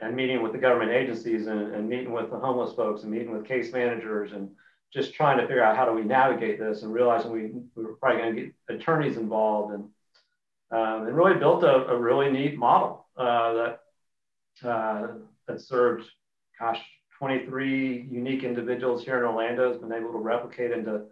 and 0.00 0.14
meeting 0.14 0.42
with 0.42 0.52
the 0.52 0.58
government 0.58 0.90
agencies 0.90 1.46
and, 1.46 1.74
and 1.74 1.88
meeting 1.88 2.12
with 2.12 2.30
the 2.30 2.38
homeless 2.38 2.74
folks 2.74 3.02
and 3.02 3.12
meeting 3.12 3.32
with 3.32 3.46
case 3.46 3.72
managers 3.72 4.32
and 4.32 4.50
just 4.92 5.14
trying 5.14 5.38
to 5.38 5.46
figure 5.46 5.62
out 5.62 5.76
how 5.76 5.84
do 5.84 5.92
we 5.92 6.02
navigate 6.02 6.58
this 6.58 6.82
and 6.82 6.92
realizing 6.92 7.32
we, 7.32 7.50
we 7.74 7.84
were 7.84 7.94
probably 7.94 8.20
going 8.20 8.36
to 8.36 8.42
get 8.42 8.54
attorneys 8.68 9.16
involved 9.16 9.74
and, 9.74 9.84
um, 10.70 11.06
and 11.06 11.16
really 11.16 11.34
built 11.34 11.64
a, 11.64 11.86
a 11.86 11.98
really 11.98 12.30
neat 12.30 12.56
model 12.56 13.06
uh, 13.16 13.52
that 13.54 13.80
uh, 14.62 15.08
that 15.46 15.60
served, 15.60 16.04
gosh, 16.58 16.80
23 17.18 18.08
unique 18.10 18.44
individuals 18.44 19.04
here 19.04 19.18
in 19.18 19.24
Orlando 19.24 19.72
has 19.72 19.80
been 19.80 19.92
able 19.92 20.12
to 20.12 20.18
replicate 20.18 20.72
into 20.72 21.04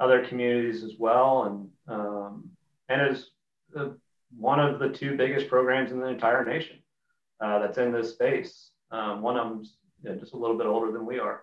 other 0.00 0.24
communities 0.24 0.84
as 0.84 0.94
well, 0.98 1.44
and 1.44 1.94
um, 1.94 2.50
and 2.88 3.10
is 3.10 3.30
one 4.36 4.60
of 4.60 4.78
the 4.78 4.88
two 4.88 5.16
biggest 5.16 5.48
programs 5.48 5.90
in 5.90 6.00
the 6.00 6.06
entire 6.06 6.44
nation 6.44 6.78
uh, 7.40 7.58
that's 7.58 7.78
in 7.78 7.92
this 7.92 8.12
space. 8.12 8.70
Um, 8.90 9.22
one 9.22 9.36
of 9.36 9.48
them's 9.48 9.76
you 10.02 10.10
know, 10.10 10.16
just 10.16 10.34
a 10.34 10.36
little 10.36 10.56
bit 10.56 10.66
older 10.66 10.92
than 10.92 11.04
we 11.04 11.18
are. 11.18 11.42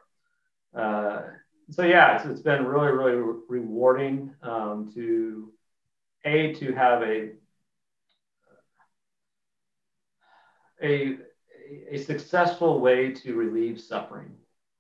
Uh, 0.76 1.22
so 1.72 1.84
yeah, 1.84 2.16
it's, 2.16 2.26
it's 2.26 2.42
been 2.42 2.66
really, 2.66 2.92
really 2.92 3.16
re- 3.16 3.42
rewarding 3.50 4.34
um, 4.44 4.92
to 4.94 5.52
a 6.26 6.54
to 6.54 6.74
have 6.74 7.02
a 7.04 7.32
a 10.82 11.18
a 11.90 11.98
successful 11.98 12.80
way 12.80 13.12
to 13.12 13.36
relieve 13.36 13.80
suffering, 13.80 14.32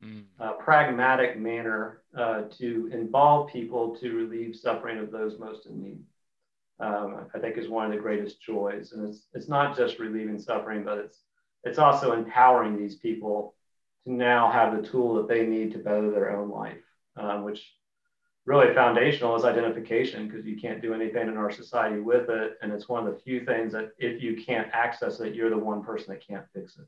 mm. 0.04 0.24
a 0.39 0.54
pragmatic 0.54 1.39
manner 1.39 2.01
uh, 2.18 2.44
to 2.58 2.89
involve 2.92 3.51
people 3.51 3.96
to 3.98 4.13
relieve 4.13 4.56
suffering 4.56 5.00
of 5.00 5.12
those 5.12 5.39
most 5.39 5.65
in 5.65 5.82
need. 5.82 6.00
Um, 6.80 7.27
I 7.34 7.39
think 7.39 7.58
is 7.58 7.70
one 7.70 7.86
of 7.86 7.92
the 7.92 7.98
greatest 7.98 8.42
joys, 8.42 8.92
and 8.92 9.08
it's 9.08 9.27
it's 9.34 9.48
not 9.48 9.77
just 9.77 10.00
relieving 10.00 10.38
suffering, 10.38 10.84
but 10.84 10.98
it's 10.98 11.22
it's 11.63 11.80
also 11.80 12.12
empowering 12.12 12.77
these 12.77 12.96
people 12.96 13.56
to 14.04 14.12
now 14.12 14.51
have 14.51 14.75
the 14.75 14.88
tool 14.88 15.15
that 15.15 15.27
they 15.27 15.46
need 15.46 15.72
to 15.72 15.80
better 15.80 16.12
their 16.12 16.38
own 16.38 16.50
life, 16.50 16.84
um, 17.15 17.44
which 17.44 17.75
really 18.46 18.74
foundational 18.74 19.36
is 19.36 19.44
identification 19.44 20.28
because 20.28 20.46
you 20.46 20.58
can't 20.58 20.82
do 20.82 20.94
anything 20.94 21.28
in 21.28 21.38
our 21.38 21.52
society 21.52 22.00
with 22.00 22.30
it. 22.30 22.58
And 22.62 22.72
it's 22.72 22.88
one 22.88 23.06
of 23.06 23.14
the 23.14 23.20
few 23.20 23.44
things 23.44 23.74
that 23.74 23.92
if 23.98 24.22
you 24.22 24.42
can't 24.44 24.70
access 24.72 25.20
it, 25.20 25.34
you're 25.34 25.50
the 25.50 25.58
one 25.58 25.84
person 25.84 26.14
that 26.14 26.25
can't 26.25 26.46
fix 26.54 26.78
it. 26.78 26.86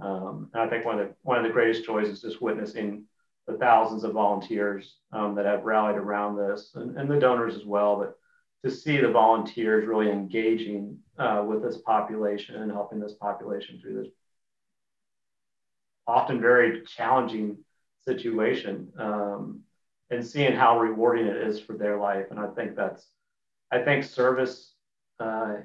Um, 0.00 0.50
and 0.54 0.62
I 0.62 0.68
think 0.68 0.84
one 0.84 0.98
of 0.98 1.08
the 1.08 1.14
one 1.22 1.38
of 1.38 1.44
the 1.44 1.50
greatest 1.50 1.84
joys 1.84 2.08
is 2.08 2.20
just 2.20 2.42
witnessing 2.42 3.04
the 3.46 3.58
thousands 3.58 4.04
of 4.04 4.12
volunteers 4.12 4.96
um, 5.12 5.34
that 5.34 5.44
have 5.44 5.64
rallied 5.64 5.96
around 5.96 6.36
this 6.36 6.72
and, 6.74 6.96
and, 6.96 7.10
the 7.10 7.20
donors 7.20 7.54
as 7.54 7.64
well. 7.64 7.96
But 7.96 8.16
to 8.64 8.74
see 8.74 8.96
the 8.96 9.10
volunteers 9.10 9.86
really 9.86 10.10
engaging 10.10 10.98
uh, 11.18 11.44
with 11.46 11.62
this 11.62 11.76
population 11.78 12.56
and 12.56 12.72
helping 12.72 12.98
this 12.98 13.12
population 13.12 13.78
through 13.80 14.02
this 14.02 14.12
often 16.06 16.40
very 16.40 16.82
challenging 16.84 17.58
situation. 18.04 18.92
Um, 18.98 19.60
and 20.14 20.26
seeing 20.26 20.54
how 20.54 20.78
rewarding 20.78 21.26
it 21.26 21.36
is 21.36 21.60
for 21.60 21.74
their 21.74 21.98
life. 21.98 22.26
And 22.30 22.38
I 22.38 22.46
think 22.48 22.76
that's, 22.76 23.06
I 23.70 23.82
think 23.82 24.04
service, 24.04 24.72
uh, 25.20 25.56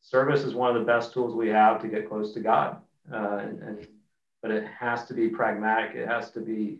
service 0.00 0.44
is 0.44 0.54
one 0.54 0.74
of 0.74 0.80
the 0.80 0.86
best 0.86 1.12
tools 1.12 1.34
we 1.34 1.48
have 1.48 1.80
to 1.82 1.88
get 1.88 2.08
close 2.08 2.34
to 2.34 2.40
God. 2.40 2.78
Uh, 3.12 3.38
and, 3.38 3.62
and, 3.62 3.88
but 4.42 4.50
it 4.50 4.66
has 4.66 5.06
to 5.06 5.14
be 5.14 5.28
pragmatic. 5.28 5.96
It 5.96 6.06
has 6.06 6.30
to 6.32 6.40
be 6.40 6.78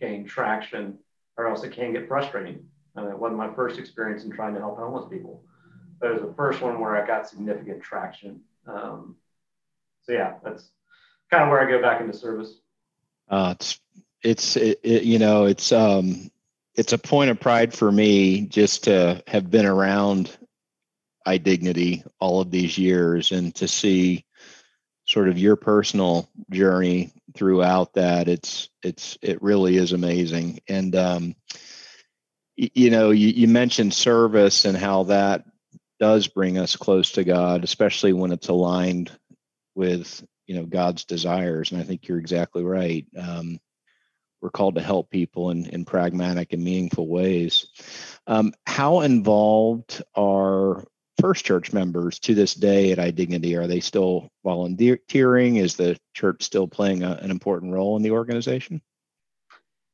gain 0.00 0.24
traction, 0.26 0.98
or 1.36 1.46
else 1.46 1.62
it 1.62 1.72
can 1.72 1.92
get 1.92 2.08
frustrating. 2.08 2.64
Uh, 2.96 3.08
it 3.08 3.18
wasn't 3.18 3.38
my 3.38 3.52
first 3.54 3.78
experience 3.78 4.24
in 4.24 4.30
trying 4.30 4.54
to 4.54 4.60
help 4.60 4.78
homeless 4.78 5.08
people, 5.10 5.44
but 6.00 6.10
it 6.10 6.14
was 6.14 6.22
the 6.22 6.34
first 6.34 6.60
one 6.60 6.80
where 6.80 6.96
I 6.96 7.06
got 7.06 7.28
significant 7.28 7.82
traction. 7.82 8.40
Um, 8.66 9.16
so 10.02 10.12
yeah, 10.12 10.34
that's 10.42 10.70
kind 11.30 11.44
of 11.44 11.50
where 11.50 11.60
I 11.60 11.70
go 11.70 11.80
back 11.80 12.00
into 12.00 12.16
service. 12.16 12.60
Uh, 13.28 13.54
it's 13.58 13.80
it's 14.22 14.56
it, 14.56 14.80
it, 14.82 15.02
you 15.02 15.18
know 15.18 15.44
it's 15.44 15.72
um 15.72 16.30
it's 16.76 16.92
a 16.92 16.98
point 16.98 17.30
of 17.30 17.40
pride 17.40 17.72
for 17.72 17.90
me 17.90 18.42
just 18.42 18.84
to 18.84 19.22
have 19.26 19.50
been 19.50 19.66
around 19.66 20.36
iDignity 21.26 22.06
all 22.20 22.40
of 22.40 22.50
these 22.50 22.78
years 22.78 23.32
and 23.32 23.54
to 23.56 23.66
see 23.66 24.24
sort 25.06 25.28
of 25.28 25.38
your 25.38 25.56
personal 25.56 26.28
journey 26.50 27.12
throughout 27.34 27.94
that. 27.94 28.28
It's 28.28 28.68
it's 28.82 29.18
it 29.22 29.42
really 29.42 29.76
is 29.76 29.92
amazing. 29.92 30.60
And 30.68 30.94
um 30.94 31.34
you 32.56 32.90
know 32.90 33.10
you, 33.10 33.28
you 33.28 33.48
mentioned 33.48 33.92
service 33.92 34.64
and 34.64 34.76
how 34.76 35.04
that 35.04 35.44
does 36.00 36.26
bring 36.26 36.58
us 36.58 36.74
close 36.76 37.12
to 37.12 37.24
god 37.24 37.64
especially 37.64 38.12
when 38.14 38.32
it's 38.32 38.48
aligned 38.48 39.10
with 39.74 40.24
you 40.46 40.54
know 40.54 40.64
god's 40.64 41.04
desires. 41.04 41.72
And 41.72 41.80
i 41.80 41.84
think 41.84 42.06
you're 42.06 42.18
exactly 42.18 42.62
right. 42.62 43.06
Um 43.16 43.58
we're 44.40 44.50
called 44.50 44.74
to 44.76 44.82
help 44.82 45.10
people 45.10 45.50
in, 45.50 45.66
in 45.66 45.84
pragmatic 45.84 46.52
and 46.52 46.62
meaningful 46.62 47.08
ways. 47.08 47.66
Um, 48.26 48.52
how 48.66 49.00
involved 49.00 50.02
are 50.14 50.84
First 51.20 51.44
Church 51.44 51.72
members 51.72 52.18
to 52.20 52.34
this 52.34 52.54
day 52.54 52.92
at 52.92 52.98
iDignity? 52.98 53.58
Are 53.58 53.66
they 53.66 53.80
still 53.80 54.30
volunteering? 54.44 55.56
Is 55.56 55.76
the 55.76 55.98
church 56.14 56.42
still 56.42 56.68
playing 56.68 57.02
a, 57.02 57.12
an 57.12 57.30
important 57.30 57.72
role 57.72 57.96
in 57.96 58.02
the 58.02 58.10
organization? 58.10 58.82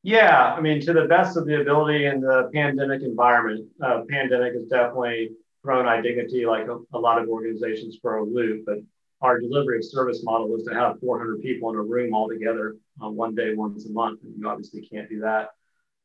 Yeah, 0.03 0.55
I 0.57 0.61
mean, 0.61 0.81
to 0.81 0.93
the 0.93 1.05
best 1.05 1.37
of 1.37 1.47
the 1.47 1.61
ability 1.61 2.07
in 2.07 2.21
the 2.21 2.51
pandemic 2.53 3.03
environment, 3.03 3.69
uh, 3.81 4.03
pandemic 4.09 4.55
has 4.55 4.65
definitely 4.65 5.31
thrown 5.63 5.85
iDignity 5.85 6.45
like 6.45 6.67
a, 6.67 6.79
a 6.93 6.99
lot 6.99 7.23
of 7.23 7.29
organizations 7.29 7.99
for 8.03 8.17
a 8.17 8.25
loop. 8.25 8.65
But 8.67 8.79
our 9.23 9.41
delivery 9.41 9.83
service 9.83 10.23
model 10.25 10.49
was 10.49 10.65
to 10.65 10.75
have 10.75 10.99
400 11.01 11.41
people 11.41 11.71
in 11.71 11.77
a 11.77 11.83
room 11.83 12.13
all 12.13 12.29
together 12.29 12.77
uh, 13.03 13.09
one 13.09 13.35
day, 13.35 13.55
once 13.55 13.87
a 13.87 13.93
month. 13.93 14.21
And 14.25 14.35
you 14.37 14.49
obviously 14.49 14.83
can't 14.83 15.09
do 15.09 15.21
that 15.21 15.51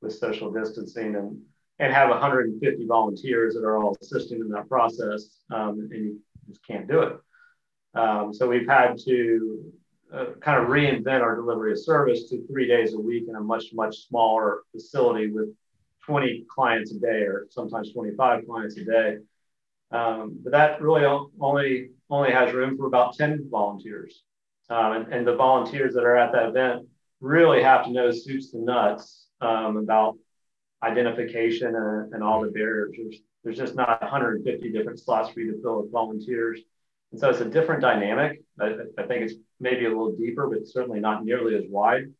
with 0.01 0.13
social 0.13 0.51
distancing 0.51 1.15
and, 1.15 1.41
and 1.79 1.93
have 1.93 2.09
150 2.09 2.85
volunteers 2.85 3.55
that 3.55 3.63
are 3.63 3.77
all 3.77 3.97
assisting 4.01 4.39
in 4.39 4.49
that 4.49 4.69
process. 4.69 5.41
Um, 5.51 5.89
and 5.91 6.05
you 6.05 6.19
just 6.47 6.65
can't 6.65 6.87
do 6.87 7.01
it. 7.01 7.17
Um, 7.95 8.33
so 8.33 8.47
we've 8.47 8.67
had 8.67 8.99
to 9.05 9.73
uh, 10.13 10.25
kind 10.39 10.61
of 10.61 10.69
reinvent 10.69 11.21
our 11.21 11.35
delivery 11.35 11.71
of 11.71 11.79
service 11.79 12.29
to 12.29 12.45
three 12.47 12.67
days 12.67 12.93
a 12.93 12.99
week 12.99 13.25
in 13.27 13.35
a 13.35 13.41
much, 13.41 13.65
much 13.73 14.07
smaller 14.07 14.61
facility 14.71 15.31
with 15.31 15.49
20 16.05 16.45
clients 16.53 16.91
a 16.91 16.99
day 16.99 17.23
or 17.23 17.47
sometimes 17.49 17.91
25 17.91 18.45
clients 18.45 18.77
a 18.77 18.85
day. 18.85 19.17
Um, 19.91 20.39
but 20.43 20.51
that 20.51 20.81
really 20.81 21.05
only 21.39 21.89
only 22.09 22.31
has 22.31 22.53
room 22.53 22.77
for 22.77 22.87
about 22.87 23.15
10 23.15 23.47
volunteers. 23.49 24.23
Um, 24.69 24.93
and, 24.93 25.13
and, 25.13 25.27
the 25.27 25.35
volunteers 25.35 25.93
that 25.93 26.03
are 26.03 26.17
at 26.17 26.33
that 26.33 26.49
event 26.49 26.87
really 27.21 27.63
have 27.63 27.85
to 27.85 27.91
know 27.91 28.11
soups 28.11 28.51
to 28.51 28.57
nuts 28.57 29.27
um, 29.39 29.77
about 29.77 30.17
identification 30.83 31.73
and, 31.73 32.13
and, 32.13 32.23
all 32.23 32.41
the 32.41 32.51
barriers. 32.51 32.91
There's, 32.97 33.21
there's 33.43 33.57
just 33.57 33.75
not 33.75 34.01
150 34.01 34.71
different 34.71 34.99
slots 34.99 35.29
for 35.29 35.39
you 35.39 35.53
to 35.53 35.61
fill 35.61 35.81
with 35.81 35.91
volunteers. 35.91 36.59
And 37.11 37.19
so 37.19 37.29
it's 37.29 37.39
a 37.39 37.45
different 37.45 37.81
dynamic. 37.81 38.41
I, 38.59 38.75
I 38.97 39.03
think 39.03 39.23
it's 39.23 39.35
maybe 39.59 39.85
a 39.85 39.89
little 39.89 40.15
deeper, 40.17 40.47
but 40.47 40.67
certainly 40.67 40.99
not 40.99 41.23
nearly 41.23 41.55
as 41.55 41.63
wide. 41.69 42.11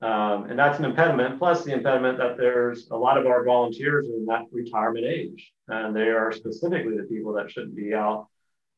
Um, 0.00 0.44
and 0.44 0.58
that's 0.58 0.78
an 0.78 0.84
impediment, 0.84 1.38
plus 1.38 1.64
the 1.64 1.72
impediment 1.72 2.18
that 2.18 2.36
there's 2.36 2.88
a 2.90 2.96
lot 2.96 3.18
of 3.18 3.26
our 3.26 3.44
volunteers 3.44 4.06
in 4.06 4.26
that 4.26 4.42
retirement 4.52 5.04
age, 5.04 5.52
and 5.66 5.94
they 5.94 6.08
are 6.08 6.30
specifically 6.30 6.96
the 6.96 7.02
people 7.02 7.32
that 7.32 7.50
shouldn't 7.50 7.74
be 7.74 7.94
out 7.94 8.28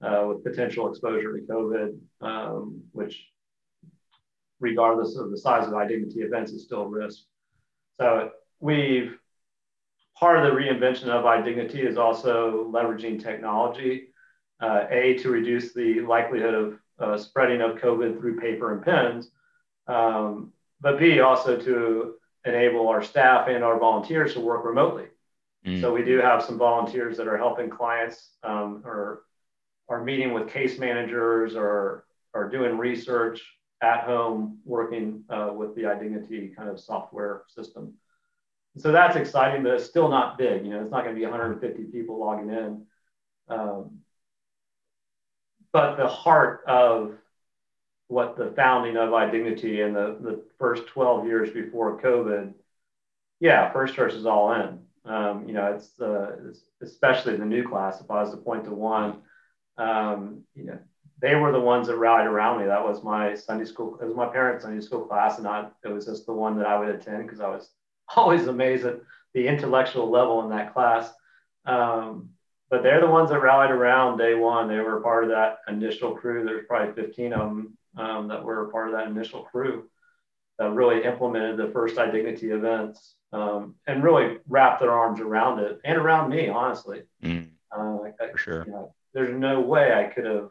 uh, 0.02 0.24
with 0.26 0.42
potential 0.42 0.88
exposure 0.88 1.36
to 1.36 1.44
COVID, 1.44 1.98
um, 2.22 2.82
which, 2.92 3.22
regardless 4.60 5.16
of 5.16 5.30
the 5.30 5.36
size 5.36 5.66
of 5.66 5.74
iDignity 5.74 6.24
events, 6.24 6.52
is 6.52 6.64
still 6.64 6.82
a 6.82 6.88
risk. 6.88 7.24
So 8.00 8.30
we've 8.60 9.18
part 10.18 10.38
of 10.38 10.44
the 10.44 10.58
reinvention 10.58 11.08
of 11.08 11.24
iDignity 11.24 11.86
is 11.86 11.98
also 11.98 12.70
leveraging 12.72 13.22
technology, 13.22 14.08
uh, 14.60 14.84
a 14.90 15.18
to 15.18 15.30
reduce 15.30 15.74
the 15.74 16.00
likelihood 16.00 16.54
of 16.54 16.78
uh, 16.98 17.18
spreading 17.18 17.60
of 17.60 17.76
COVID 17.76 18.18
through 18.18 18.40
paper 18.40 18.72
and 18.74 18.82
pens. 18.82 19.30
Um, 19.86 20.52
but 20.80 20.99
B, 20.99 21.20
also 21.20 21.56
to 21.56 22.14
enable 22.44 22.88
our 22.88 23.02
staff 23.02 23.49
and 23.49 23.62
our 23.62 23.78
volunteers 23.78 24.34
to 24.34 24.40
work 24.40 24.64
remotely. 24.64 25.06
Mm. 25.66 25.80
So 25.80 25.92
we 25.92 26.02
do 26.02 26.18
have 26.18 26.42
some 26.42 26.58
volunteers 26.58 27.16
that 27.18 27.28
are 27.28 27.37
helping 27.37 27.68
clients 27.68 28.30
um, 28.42 28.82
or 28.84 29.22
are 29.88 30.02
meeting 30.02 30.32
with 30.32 30.49
case 30.49 30.78
managers 30.78 31.54
or 31.54 32.04
are 32.32 32.49
doing 32.49 32.78
research 32.78 33.42
at 33.82 34.04
home, 34.04 34.58
working 34.64 35.25
uh, 35.28 35.50
with 35.54 35.75
the 35.75 35.87
identity 35.87 36.52
kind 36.56 36.68
of 36.68 36.78
software 36.78 37.42
system. 37.49 37.94
So 38.78 38.92
that's 38.92 39.16
exciting, 39.16 39.62
but 39.62 39.75
it's 39.75 39.84
still 39.84 40.08
not 40.08 40.38
big. 40.38 40.64
You 40.64 40.70
know, 40.70 40.82
it's 40.82 40.90
not 40.90 41.02
going 41.02 41.14
to 41.14 41.18
be 41.18 41.26
150 41.26 41.84
people 41.84 42.20
logging 42.20 42.50
in. 42.50 42.87
Um, 43.49 43.99
but 45.72 45.96
the 45.96 46.06
heart 46.06 46.62
of 46.66 47.14
what 48.10 48.36
the 48.36 48.52
founding 48.56 48.96
of 48.96 49.10
iDignity 49.10 49.86
and 49.86 49.94
the, 49.94 50.16
the 50.20 50.42
first 50.58 50.88
12 50.88 51.26
years 51.26 51.50
before 51.50 52.00
COVID, 52.00 52.52
yeah, 53.38 53.72
First 53.72 53.94
Church 53.94 54.14
is 54.14 54.26
all 54.26 54.52
in. 54.52 54.80
Um, 55.04 55.46
you 55.46 55.54
know, 55.54 55.72
it's, 55.72 55.98
uh, 56.00 56.32
it's, 56.48 56.60
especially 56.82 57.36
the 57.36 57.44
new 57.44 57.66
class. 57.66 58.00
If 58.00 58.10
I 58.10 58.20
was 58.20 58.32
to 58.32 58.36
point 58.36 58.64
to 58.64 58.74
one, 58.74 59.22
um, 59.78 60.42
you 60.56 60.64
know, 60.64 60.78
they 61.22 61.36
were 61.36 61.52
the 61.52 61.60
ones 61.60 61.86
that 61.86 61.98
rallied 61.98 62.26
around 62.26 62.58
me. 62.58 62.66
That 62.66 62.84
was 62.84 63.04
my 63.04 63.36
Sunday 63.36 63.64
school. 63.64 63.96
It 64.02 64.06
was 64.06 64.16
my 64.16 64.26
parents' 64.26 64.64
Sunday 64.64 64.80
school 64.80 65.04
class, 65.04 65.38
and 65.38 65.46
I, 65.46 65.68
it 65.84 65.88
was 65.88 66.06
just 66.06 66.26
the 66.26 66.32
one 66.32 66.58
that 66.58 66.66
I 66.66 66.78
would 66.78 66.88
attend 66.88 67.22
because 67.24 67.40
I 67.40 67.48
was 67.48 67.70
always 68.16 68.48
amazed 68.48 68.86
at 68.86 69.00
the 69.34 69.46
intellectual 69.46 70.10
level 70.10 70.42
in 70.42 70.50
that 70.50 70.74
class. 70.74 71.12
Um, 71.64 72.30
but 72.70 72.82
they're 72.82 73.00
the 73.00 73.06
ones 73.06 73.30
that 73.30 73.40
rallied 73.40 73.70
around 73.70 74.18
day 74.18 74.34
one. 74.34 74.66
They 74.66 74.78
were 74.78 75.00
part 75.00 75.24
of 75.24 75.30
that 75.30 75.58
initial 75.68 76.16
crew. 76.16 76.44
There's 76.44 76.66
probably 76.66 77.00
15 77.00 77.32
of 77.32 77.40
them 77.40 77.76
um, 77.97 78.28
that 78.28 78.42
were 78.42 78.70
part 78.70 78.88
of 78.88 78.94
that 78.94 79.09
initial 79.09 79.43
crew 79.43 79.88
that 80.58 80.73
really 80.73 81.04
implemented 81.04 81.56
the 81.56 81.73
first 81.73 81.97
iDignity 81.97 82.54
events 82.54 83.14
um, 83.32 83.76
and 83.86 84.04
really 84.04 84.38
wrapped 84.47 84.80
their 84.80 84.93
arms 84.93 85.21
around 85.21 85.58
it 85.60 85.80
and 85.84 85.97
around 85.97 86.30
me, 86.30 86.49
honestly. 86.49 87.02
Mm, 87.23 87.49
uh, 87.75 87.99
I, 88.21 88.30
for 88.30 88.38
sure. 88.38 88.64
You 88.67 88.73
know, 88.73 88.95
there's 89.14 89.34
no 89.34 89.60
way 89.60 89.93
I 89.93 90.04
could 90.04 90.26
have 90.26 90.50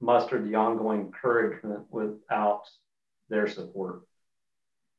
mustered 0.00 0.48
the 0.48 0.54
ongoing 0.54 1.00
encouragement 1.00 1.80
without 1.90 2.62
their 3.28 3.48
support. 3.48 4.02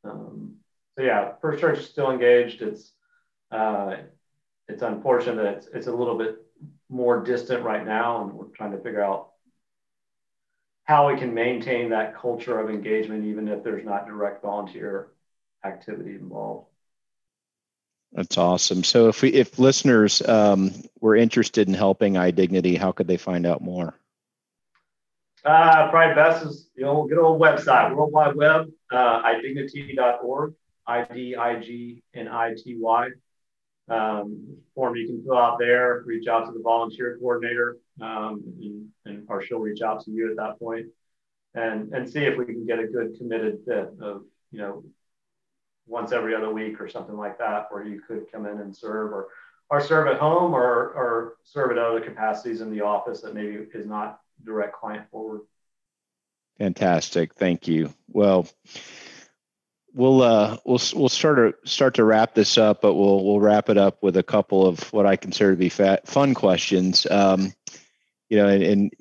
Um, 0.03 0.55
so 0.97 1.03
yeah, 1.03 1.33
First 1.41 1.61
Church 1.61 1.79
is 1.79 1.89
still 1.89 2.11
engaged. 2.11 2.61
It's 2.61 2.91
uh, 3.51 3.97
it's 4.67 4.81
unfortunate 4.81 5.35
that 5.35 5.53
it's, 5.57 5.67
it's 5.67 5.87
a 5.87 5.93
little 5.93 6.17
bit 6.17 6.37
more 6.89 7.23
distant 7.23 7.63
right 7.63 7.85
now, 7.85 8.23
and 8.23 8.33
we're 8.33 8.45
trying 8.47 8.71
to 8.71 8.79
figure 8.79 9.03
out 9.03 9.31
how 10.85 11.11
we 11.11 11.19
can 11.19 11.33
maintain 11.33 11.89
that 11.89 12.15
culture 12.15 12.59
of 12.59 12.69
engagement, 12.69 13.25
even 13.25 13.47
if 13.47 13.63
there's 13.63 13.85
not 13.85 14.07
direct 14.07 14.41
volunteer 14.41 15.07
activity 15.63 16.11
involved. 16.11 16.67
That's 18.13 18.37
awesome. 18.37 18.83
So, 18.83 19.09
if 19.09 19.21
we, 19.21 19.29
if 19.33 19.59
listeners 19.59 20.21
um, 20.27 20.71
were 21.01 21.15
interested 21.15 21.67
in 21.67 21.73
helping 21.73 22.13
iDignity, 22.13 22.77
how 22.77 22.91
could 22.91 23.07
they 23.07 23.17
find 23.17 23.45
out 23.45 23.61
more? 23.61 23.93
Uh, 25.43 25.89
probably 25.89 26.15
best 26.15 26.45
is 26.45 26.69
the 26.75 26.83
old 26.83 27.09
good 27.09 27.19
old 27.19 27.41
website, 27.41 27.93
World 27.93 28.13
Wide 28.13 28.35
Web, 28.35 28.67
uh, 28.91 29.21
idignity.org, 29.23 30.53
I 30.87 31.03
D 31.03 31.35
I 31.35 31.59
G 31.59 32.03
N 32.13 32.27
I 32.27 32.53
T 32.53 32.77
Y 32.79 33.09
um, 33.89 34.57
form 34.73 34.95
you 34.95 35.07
can 35.07 35.23
fill 35.23 35.37
out 35.37 35.59
there, 35.59 36.03
reach 36.05 36.27
out 36.27 36.45
to 36.45 36.51
the 36.51 36.61
volunteer 36.61 37.17
coordinator, 37.19 37.77
um, 38.01 38.43
and, 38.61 38.87
and, 39.05 39.25
or 39.29 39.41
she'll 39.41 39.59
reach 39.59 39.81
out 39.81 40.03
to 40.03 40.11
you 40.11 40.29
at 40.29 40.37
that 40.37 40.59
point 40.59 40.87
and, 41.53 41.93
and 41.93 42.09
see 42.09 42.19
if 42.19 42.37
we 42.37 42.45
can 42.45 42.65
get 42.65 42.79
a 42.79 42.87
good 42.87 43.17
committed 43.17 43.59
fit 43.65 43.89
of, 44.01 44.23
you 44.51 44.59
know, 44.59 44.83
once 45.87 46.11
every 46.11 46.35
other 46.35 46.51
week 46.51 46.81
or 46.81 46.89
something 46.89 47.15
like 47.15 47.37
that, 47.37 47.67
where 47.69 47.83
you 47.83 48.01
could 48.07 48.31
come 48.31 48.45
in 48.45 48.59
and 48.59 48.75
serve 48.75 49.11
or, 49.11 49.27
or 49.69 49.81
serve 49.81 50.07
at 50.07 50.19
home 50.19 50.53
or, 50.53 50.63
or 50.63 51.35
serve 51.43 51.71
at 51.71 51.77
other 51.77 52.01
capacities 52.01 52.61
in 52.61 52.71
the 52.71 52.81
office 52.81 53.21
that 53.21 53.33
maybe 53.33 53.65
is 53.73 53.85
not 53.85 54.19
direct 54.43 54.73
client 54.73 55.09
forward. 55.11 55.41
Fantastic. 56.57 57.33
Thank 57.35 57.67
you. 57.67 57.93
Well, 58.09 58.47
we'll 59.93 60.21
uh, 60.21 60.57
we'll 60.65 60.79
we'll 60.93 61.09
start 61.09 61.37
to 61.63 61.69
start 61.69 61.95
to 61.95 62.03
wrap 62.03 62.35
this 62.35 62.57
up, 62.57 62.81
but 62.81 62.93
we'll 62.93 63.23
we'll 63.25 63.39
wrap 63.39 63.69
it 63.69 63.77
up 63.77 64.01
with 64.01 64.17
a 64.17 64.23
couple 64.23 64.65
of 64.65 64.91
what 64.93 65.05
I 65.05 65.15
consider 65.15 65.51
to 65.51 65.57
be 65.57 65.69
fat, 65.69 66.07
fun 66.07 66.33
questions. 66.33 67.07
Um, 67.09 67.53
you 68.29 68.37
know, 68.37 68.47
and, 68.47 68.63
and 68.63 68.91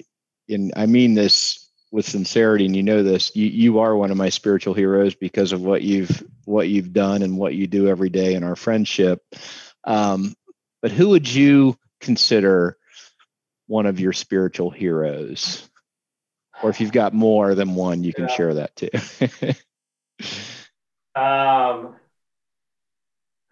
and 0.48 0.72
I 0.76 0.86
mean 0.86 1.14
this 1.14 1.70
with 1.90 2.06
sincerity, 2.06 2.66
and 2.66 2.76
you 2.76 2.82
know 2.82 3.02
this. 3.02 3.34
You 3.34 3.46
you 3.46 3.78
are 3.80 3.96
one 3.96 4.10
of 4.10 4.16
my 4.16 4.28
spiritual 4.28 4.74
heroes 4.74 5.14
because 5.14 5.52
of 5.52 5.62
what 5.62 5.82
you've 5.82 6.22
what 6.44 6.68
you've 6.68 6.92
done 6.92 7.22
and 7.22 7.38
what 7.38 7.54
you 7.54 7.66
do 7.66 7.88
every 7.88 8.10
day 8.10 8.34
in 8.34 8.44
our 8.44 8.56
friendship. 8.56 9.22
Um, 9.84 10.34
but 10.82 10.92
who 10.92 11.10
would 11.10 11.32
you 11.32 11.76
consider 12.00 12.76
one 13.66 13.86
of 13.86 14.00
your 14.00 14.12
spiritual 14.12 14.70
heroes? 14.70 15.68
Or 16.62 16.70
if 16.70 16.80
you've 16.80 16.92
got 16.92 17.12
more 17.12 17.54
than 17.54 17.74
one, 17.74 18.04
you 18.04 18.12
can 18.12 18.28
yeah. 18.28 18.34
share 18.34 18.54
that 18.54 18.76
too. 18.76 18.90
Um, 21.16 21.94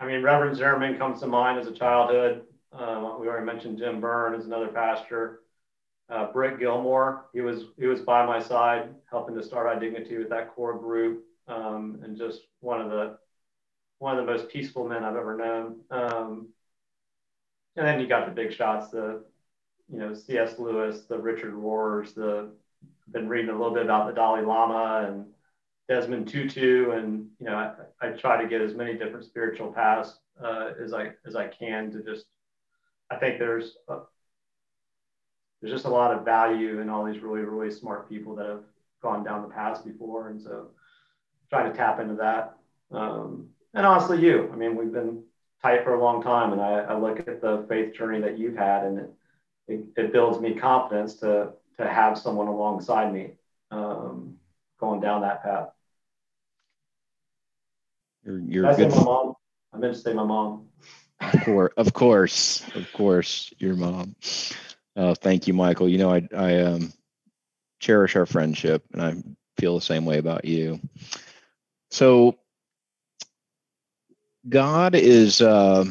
I 0.00 0.06
mean, 0.06 0.22
Reverend 0.22 0.56
Zimmerman 0.56 0.98
comes 0.98 1.20
to 1.20 1.28
mind 1.28 1.60
as 1.60 1.68
a 1.68 1.72
childhood. 1.72 2.42
Uh, 2.72 3.16
we 3.20 3.28
already 3.28 3.46
mentioned 3.46 3.78
Jim 3.78 4.00
Byrne 4.00 4.34
as 4.34 4.46
another 4.46 4.66
pastor. 4.66 5.41
Uh, 6.12 6.30
Britt 6.30 6.58
Gilmore, 6.58 7.24
he 7.32 7.40
was 7.40 7.64
he 7.78 7.86
was 7.86 8.00
by 8.00 8.26
my 8.26 8.38
side 8.38 8.90
helping 9.10 9.34
to 9.34 9.42
start 9.42 9.66
iDignity 9.66 10.18
with 10.18 10.28
that 10.28 10.54
core 10.54 10.78
group, 10.78 11.24
um, 11.48 12.00
and 12.04 12.18
just 12.18 12.42
one 12.60 12.82
of 12.82 12.90
the 12.90 13.16
one 13.98 14.18
of 14.18 14.26
the 14.26 14.30
most 14.30 14.50
peaceful 14.50 14.86
men 14.86 15.04
I've 15.04 15.16
ever 15.16 15.36
known. 15.38 15.80
Um, 15.90 16.48
and 17.76 17.86
then 17.86 17.98
you 17.98 18.06
got 18.06 18.26
the 18.26 18.32
big 18.32 18.52
shots, 18.52 18.90
the 18.90 19.24
you 19.90 19.98
know 19.98 20.12
C.S. 20.12 20.58
Lewis, 20.58 21.06
the 21.08 21.18
Richard 21.18 21.54
Rohrs, 21.54 22.14
the 22.14 22.50
I've 23.06 23.12
been 23.12 23.28
reading 23.28 23.50
a 23.50 23.56
little 23.56 23.72
bit 23.72 23.84
about 23.84 24.06
the 24.06 24.12
Dalai 24.12 24.42
Lama 24.42 25.08
and 25.08 25.26
Desmond 25.88 26.28
Tutu, 26.28 26.90
and 26.90 27.28
you 27.40 27.46
know, 27.46 27.56
I, 27.56 28.06
I 28.06 28.10
try 28.10 28.42
to 28.42 28.48
get 28.48 28.60
as 28.60 28.74
many 28.74 28.98
different 28.98 29.24
spiritual 29.24 29.72
paths 29.72 30.18
uh, 30.44 30.72
as 30.82 30.92
I 30.92 31.12
as 31.26 31.36
I 31.36 31.48
can 31.48 31.90
to 31.92 32.02
just. 32.02 32.26
I 33.10 33.16
think 33.16 33.38
there's 33.38 33.76
a, 33.88 34.00
there's 35.62 35.72
just 35.72 35.86
a 35.86 35.90
lot 35.90 36.12
of 36.12 36.24
value 36.24 36.80
in 36.80 36.90
all 36.90 37.04
these 37.04 37.22
really 37.22 37.42
really 37.42 37.70
smart 37.70 38.08
people 38.08 38.34
that 38.36 38.46
have 38.46 38.64
gone 39.00 39.24
down 39.24 39.42
the 39.42 39.48
paths 39.48 39.80
before, 39.80 40.28
and 40.28 40.42
so 40.42 40.68
trying 41.48 41.70
to 41.70 41.76
tap 41.76 42.00
into 42.00 42.14
that. 42.14 42.56
Um, 42.90 43.48
and 43.74 43.86
honestly, 43.86 44.20
you. 44.20 44.50
I 44.52 44.56
mean, 44.56 44.76
we've 44.76 44.92
been 44.92 45.22
tight 45.62 45.84
for 45.84 45.94
a 45.94 46.02
long 46.02 46.22
time, 46.22 46.52
and 46.52 46.60
I, 46.60 46.80
I 46.80 46.98
look 46.98 47.20
at 47.20 47.40
the 47.40 47.64
faith 47.68 47.94
journey 47.94 48.20
that 48.20 48.38
you've 48.38 48.56
had, 48.56 48.84
and 48.84 48.98
it, 48.98 49.10
it, 49.68 49.84
it 49.96 50.12
builds 50.12 50.40
me 50.40 50.54
confidence 50.54 51.14
to 51.16 51.52
to 51.78 51.88
have 51.88 52.18
someone 52.18 52.48
alongside 52.48 53.12
me. 53.12 53.32
Um, 53.70 54.36
going 54.82 55.00
down 55.00 55.22
that 55.22 55.42
path. 55.44 55.68
You're, 58.24 58.40
you're 58.40 58.66
I 58.66 58.76
good. 58.76 58.90
my 58.90 59.02
mom. 59.02 59.34
I 59.72 59.78
meant 59.78 59.94
to 59.94 60.00
say 60.00 60.12
my 60.12 60.24
mom. 60.24 60.66
Of 61.20 61.44
course, 61.44 61.72
of 61.76 61.92
course, 61.92 62.62
of 62.74 62.92
course, 62.92 63.54
your 63.58 63.76
mom. 63.76 64.16
Oh, 64.96 65.14
thank 65.14 65.46
you, 65.46 65.54
Michael. 65.54 65.88
You 65.88 65.98
know, 65.98 66.12
I 66.12 66.28
I 66.36 66.60
um, 66.62 66.92
cherish 67.80 68.16
our 68.16 68.26
friendship, 68.26 68.84
and 68.92 69.02
I 69.02 69.14
feel 69.58 69.74
the 69.74 69.80
same 69.80 70.04
way 70.04 70.18
about 70.18 70.44
you. 70.44 70.80
So, 71.90 72.38
God 74.48 74.94
is 74.94 75.40
uh, 75.40 75.84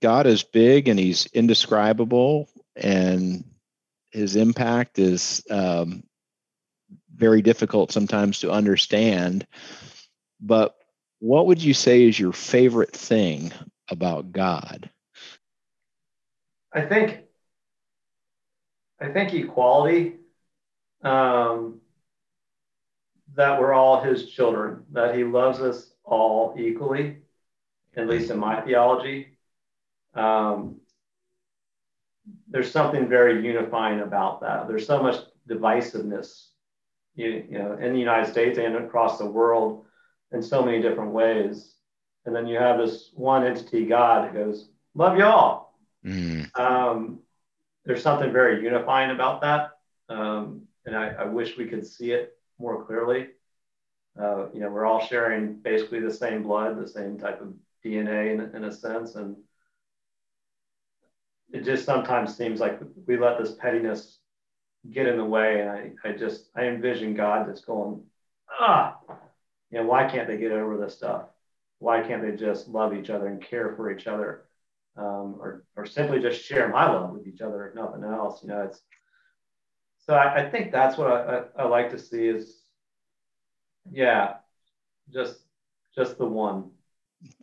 God 0.00 0.26
is 0.26 0.42
big, 0.42 0.88
and 0.88 0.98
He's 0.98 1.26
indescribable, 1.26 2.48
and 2.74 3.44
His 4.10 4.36
impact 4.36 4.98
is 4.98 5.42
um, 5.50 6.02
very 7.14 7.40
difficult 7.40 7.92
sometimes 7.92 8.40
to 8.40 8.50
understand. 8.50 9.46
But 10.40 10.76
what 11.18 11.46
would 11.46 11.62
you 11.62 11.72
say 11.72 12.02
is 12.02 12.20
your 12.20 12.32
favorite 12.32 12.92
thing 12.92 13.52
about 13.88 14.32
God? 14.32 14.90
I 16.74 16.82
think 16.82 17.25
I 19.00 19.08
think 19.08 19.34
equality, 19.34 20.14
um, 21.02 21.80
that 23.34 23.60
we're 23.60 23.74
all 23.74 24.00
his 24.00 24.30
children, 24.30 24.84
that 24.92 25.14
he 25.14 25.24
loves 25.24 25.60
us 25.60 25.92
all 26.04 26.54
equally, 26.58 27.18
at 27.96 28.08
least 28.08 28.30
in 28.30 28.38
my 28.38 28.60
theology. 28.62 29.38
Um, 30.14 30.76
there's 32.48 32.70
something 32.70 33.08
very 33.08 33.44
unifying 33.46 34.00
about 34.00 34.40
that. 34.40 34.66
There's 34.68 34.86
so 34.86 35.02
much 35.02 35.16
divisiveness, 35.48 36.48
you, 37.14 37.44
you 37.50 37.58
know, 37.58 37.74
in 37.74 37.92
the 37.92 37.98
United 37.98 38.30
States 38.30 38.58
and 38.58 38.76
across 38.76 39.18
the 39.18 39.26
world 39.26 39.84
in 40.32 40.42
so 40.42 40.62
many 40.62 40.80
different 40.80 41.12
ways. 41.12 41.74
And 42.24 42.34
then 42.34 42.46
you 42.46 42.56
have 42.56 42.78
this 42.78 43.10
one 43.14 43.44
entity, 43.44 43.84
God, 43.84 44.24
that 44.24 44.34
goes, 44.34 44.70
love 44.94 45.16
y'all. 45.18 45.74
Mm. 46.04 46.58
Um, 46.58 47.20
there's 47.86 48.02
something 48.02 48.32
very 48.32 48.62
unifying 48.62 49.12
about 49.12 49.40
that. 49.40 49.70
Um, 50.08 50.62
and 50.84 50.94
I, 50.94 51.08
I, 51.10 51.24
wish 51.24 51.56
we 51.56 51.66
could 51.66 51.86
see 51.86 52.12
it 52.12 52.36
more 52.58 52.84
clearly. 52.84 53.28
Uh, 54.20 54.46
you 54.52 54.60
know, 54.60 54.70
we're 54.70 54.86
all 54.86 55.04
sharing 55.04 55.54
basically 55.54 56.00
the 56.00 56.12
same 56.12 56.42
blood, 56.42 56.80
the 56.80 56.88
same 56.88 57.18
type 57.18 57.40
of 57.40 57.54
DNA 57.84 58.34
in, 58.34 58.54
in 58.54 58.64
a 58.64 58.72
sense. 58.72 59.14
And 59.14 59.36
it 61.52 61.64
just 61.64 61.84
sometimes 61.84 62.36
seems 62.36 62.60
like 62.60 62.80
we 63.06 63.18
let 63.18 63.38
this 63.38 63.54
pettiness 63.54 64.18
get 64.92 65.06
in 65.06 65.16
the 65.16 65.24
way. 65.24 65.60
And 65.60 65.70
I, 65.70 65.92
I 66.04 66.12
just, 66.12 66.50
I 66.56 66.64
envision 66.64 67.14
God 67.14 67.46
just 67.48 67.66
going, 67.66 68.02
ah, 68.60 68.96
you 69.70 69.78
know, 69.78 69.86
why 69.86 70.08
can't 70.08 70.28
they 70.28 70.36
get 70.36 70.52
over 70.52 70.76
this 70.76 70.94
stuff? 70.94 71.26
Why 71.78 72.00
can't 72.00 72.22
they 72.22 72.36
just 72.36 72.68
love 72.68 72.94
each 72.94 73.10
other 73.10 73.26
and 73.26 73.42
care 73.42 73.74
for 73.76 73.90
each 73.90 74.06
other? 74.06 74.45
Um, 74.96 75.36
or, 75.40 75.64
or 75.76 75.86
simply 75.86 76.20
just 76.20 76.44
share 76.44 76.68
my 76.68 76.90
love 76.90 77.12
with 77.12 77.26
each 77.26 77.40
other, 77.40 77.68
if 77.68 77.74
nothing 77.74 78.04
else. 78.04 78.42
You 78.42 78.48
know, 78.48 78.62
it's 78.62 78.80
so 80.06 80.14
I, 80.14 80.46
I 80.46 80.50
think 80.50 80.72
that's 80.72 80.96
what 80.96 81.10
I, 81.10 81.38
I, 81.38 81.42
I, 81.62 81.66
like 81.66 81.90
to 81.90 81.98
see 81.98 82.26
is, 82.26 82.62
yeah, 83.90 84.34
just 85.12 85.38
just 85.96 86.18
the 86.18 86.26
one. 86.26 86.70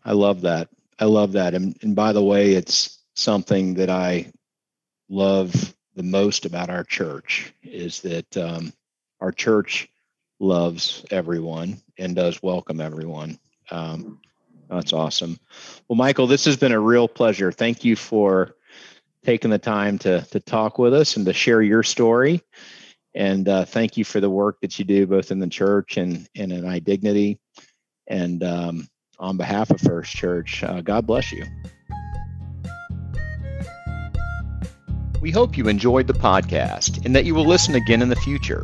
I 0.06 0.13
love 0.13 0.42
that. 0.42 0.70
I 1.00 1.06
love 1.06 1.34
that. 1.34 1.54
And, 1.54 1.78
and 1.82 1.96
by 1.96 2.13
the 2.13 2.24
way, 2.24 2.54
it's 2.54 3.00
something 3.16 3.74
that 3.76 3.89
I 3.89 4.32
love 5.10 5.74
the 5.96 6.04
most 6.04 6.46
about 6.46 6.70
our 6.70 6.84
church 6.84 7.54
is 7.63 8.02
that 8.02 8.38
um, 8.38 8.72
our 9.20 9.32
church 9.32 9.89
loves 10.39 11.06
everyone 11.12 11.82
and 11.98 12.16
does 12.16 12.42
welcome 12.42 12.80
everyone. 12.80 13.39
Um, 13.72 14.20
that's 14.69 14.93
awesome. 14.93 15.38
Well, 15.88 15.97
Michael, 15.97 16.28
this 16.28 16.45
has 16.45 16.58
been 16.58 16.71
a 16.71 16.80
real 16.80 17.08
pleasure. 17.08 17.52
Thank 17.52 17.84
you 17.84 17.95
for 17.95 18.56
taking 19.23 19.52
the 19.52 19.60
time 19.60 19.97
to 19.99 20.21
to 20.32 20.39
talk 20.39 20.78
with 20.78 20.93
us 20.93 21.17
and 21.17 21.26
to 21.26 21.34
share 21.34 21.62
your 21.62 21.84
story. 21.84 22.41
And 23.15 23.47
uh, 23.47 23.65
thank 23.65 23.97
you 23.97 24.04
for 24.04 24.19
the 24.19 24.30
work 24.30 24.60
that 24.62 24.80
you 24.80 24.86
do 24.86 25.06
both 25.06 25.32
in 25.32 25.39
the 25.39 25.47
church 25.47 25.97
and, 25.97 26.28
and 26.36 26.52
in 26.52 26.63
iDignity. 26.63 27.38
And 28.08 28.43
um, 28.43 28.88
on 29.19 29.38
behalf 29.38 29.69
of 29.69 29.80
First 29.82 30.15
Church, 30.15 30.63
uh, 30.63 30.82
God 30.82 31.06
bless 31.06 31.32
you. 31.32 31.45
We 35.21 35.32
hope 35.32 35.58
you 35.58 35.69
enjoyed 35.69 36.08
the 36.08 36.13
podcast 36.13 37.06
and 37.06 37.15
that 37.15 37.23
you 37.23 37.34
will 37.34 37.45
listen 37.45 37.76
again 37.76 38.02
in 38.02 38.10
the 38.10 38.15
future. 38.15 38.63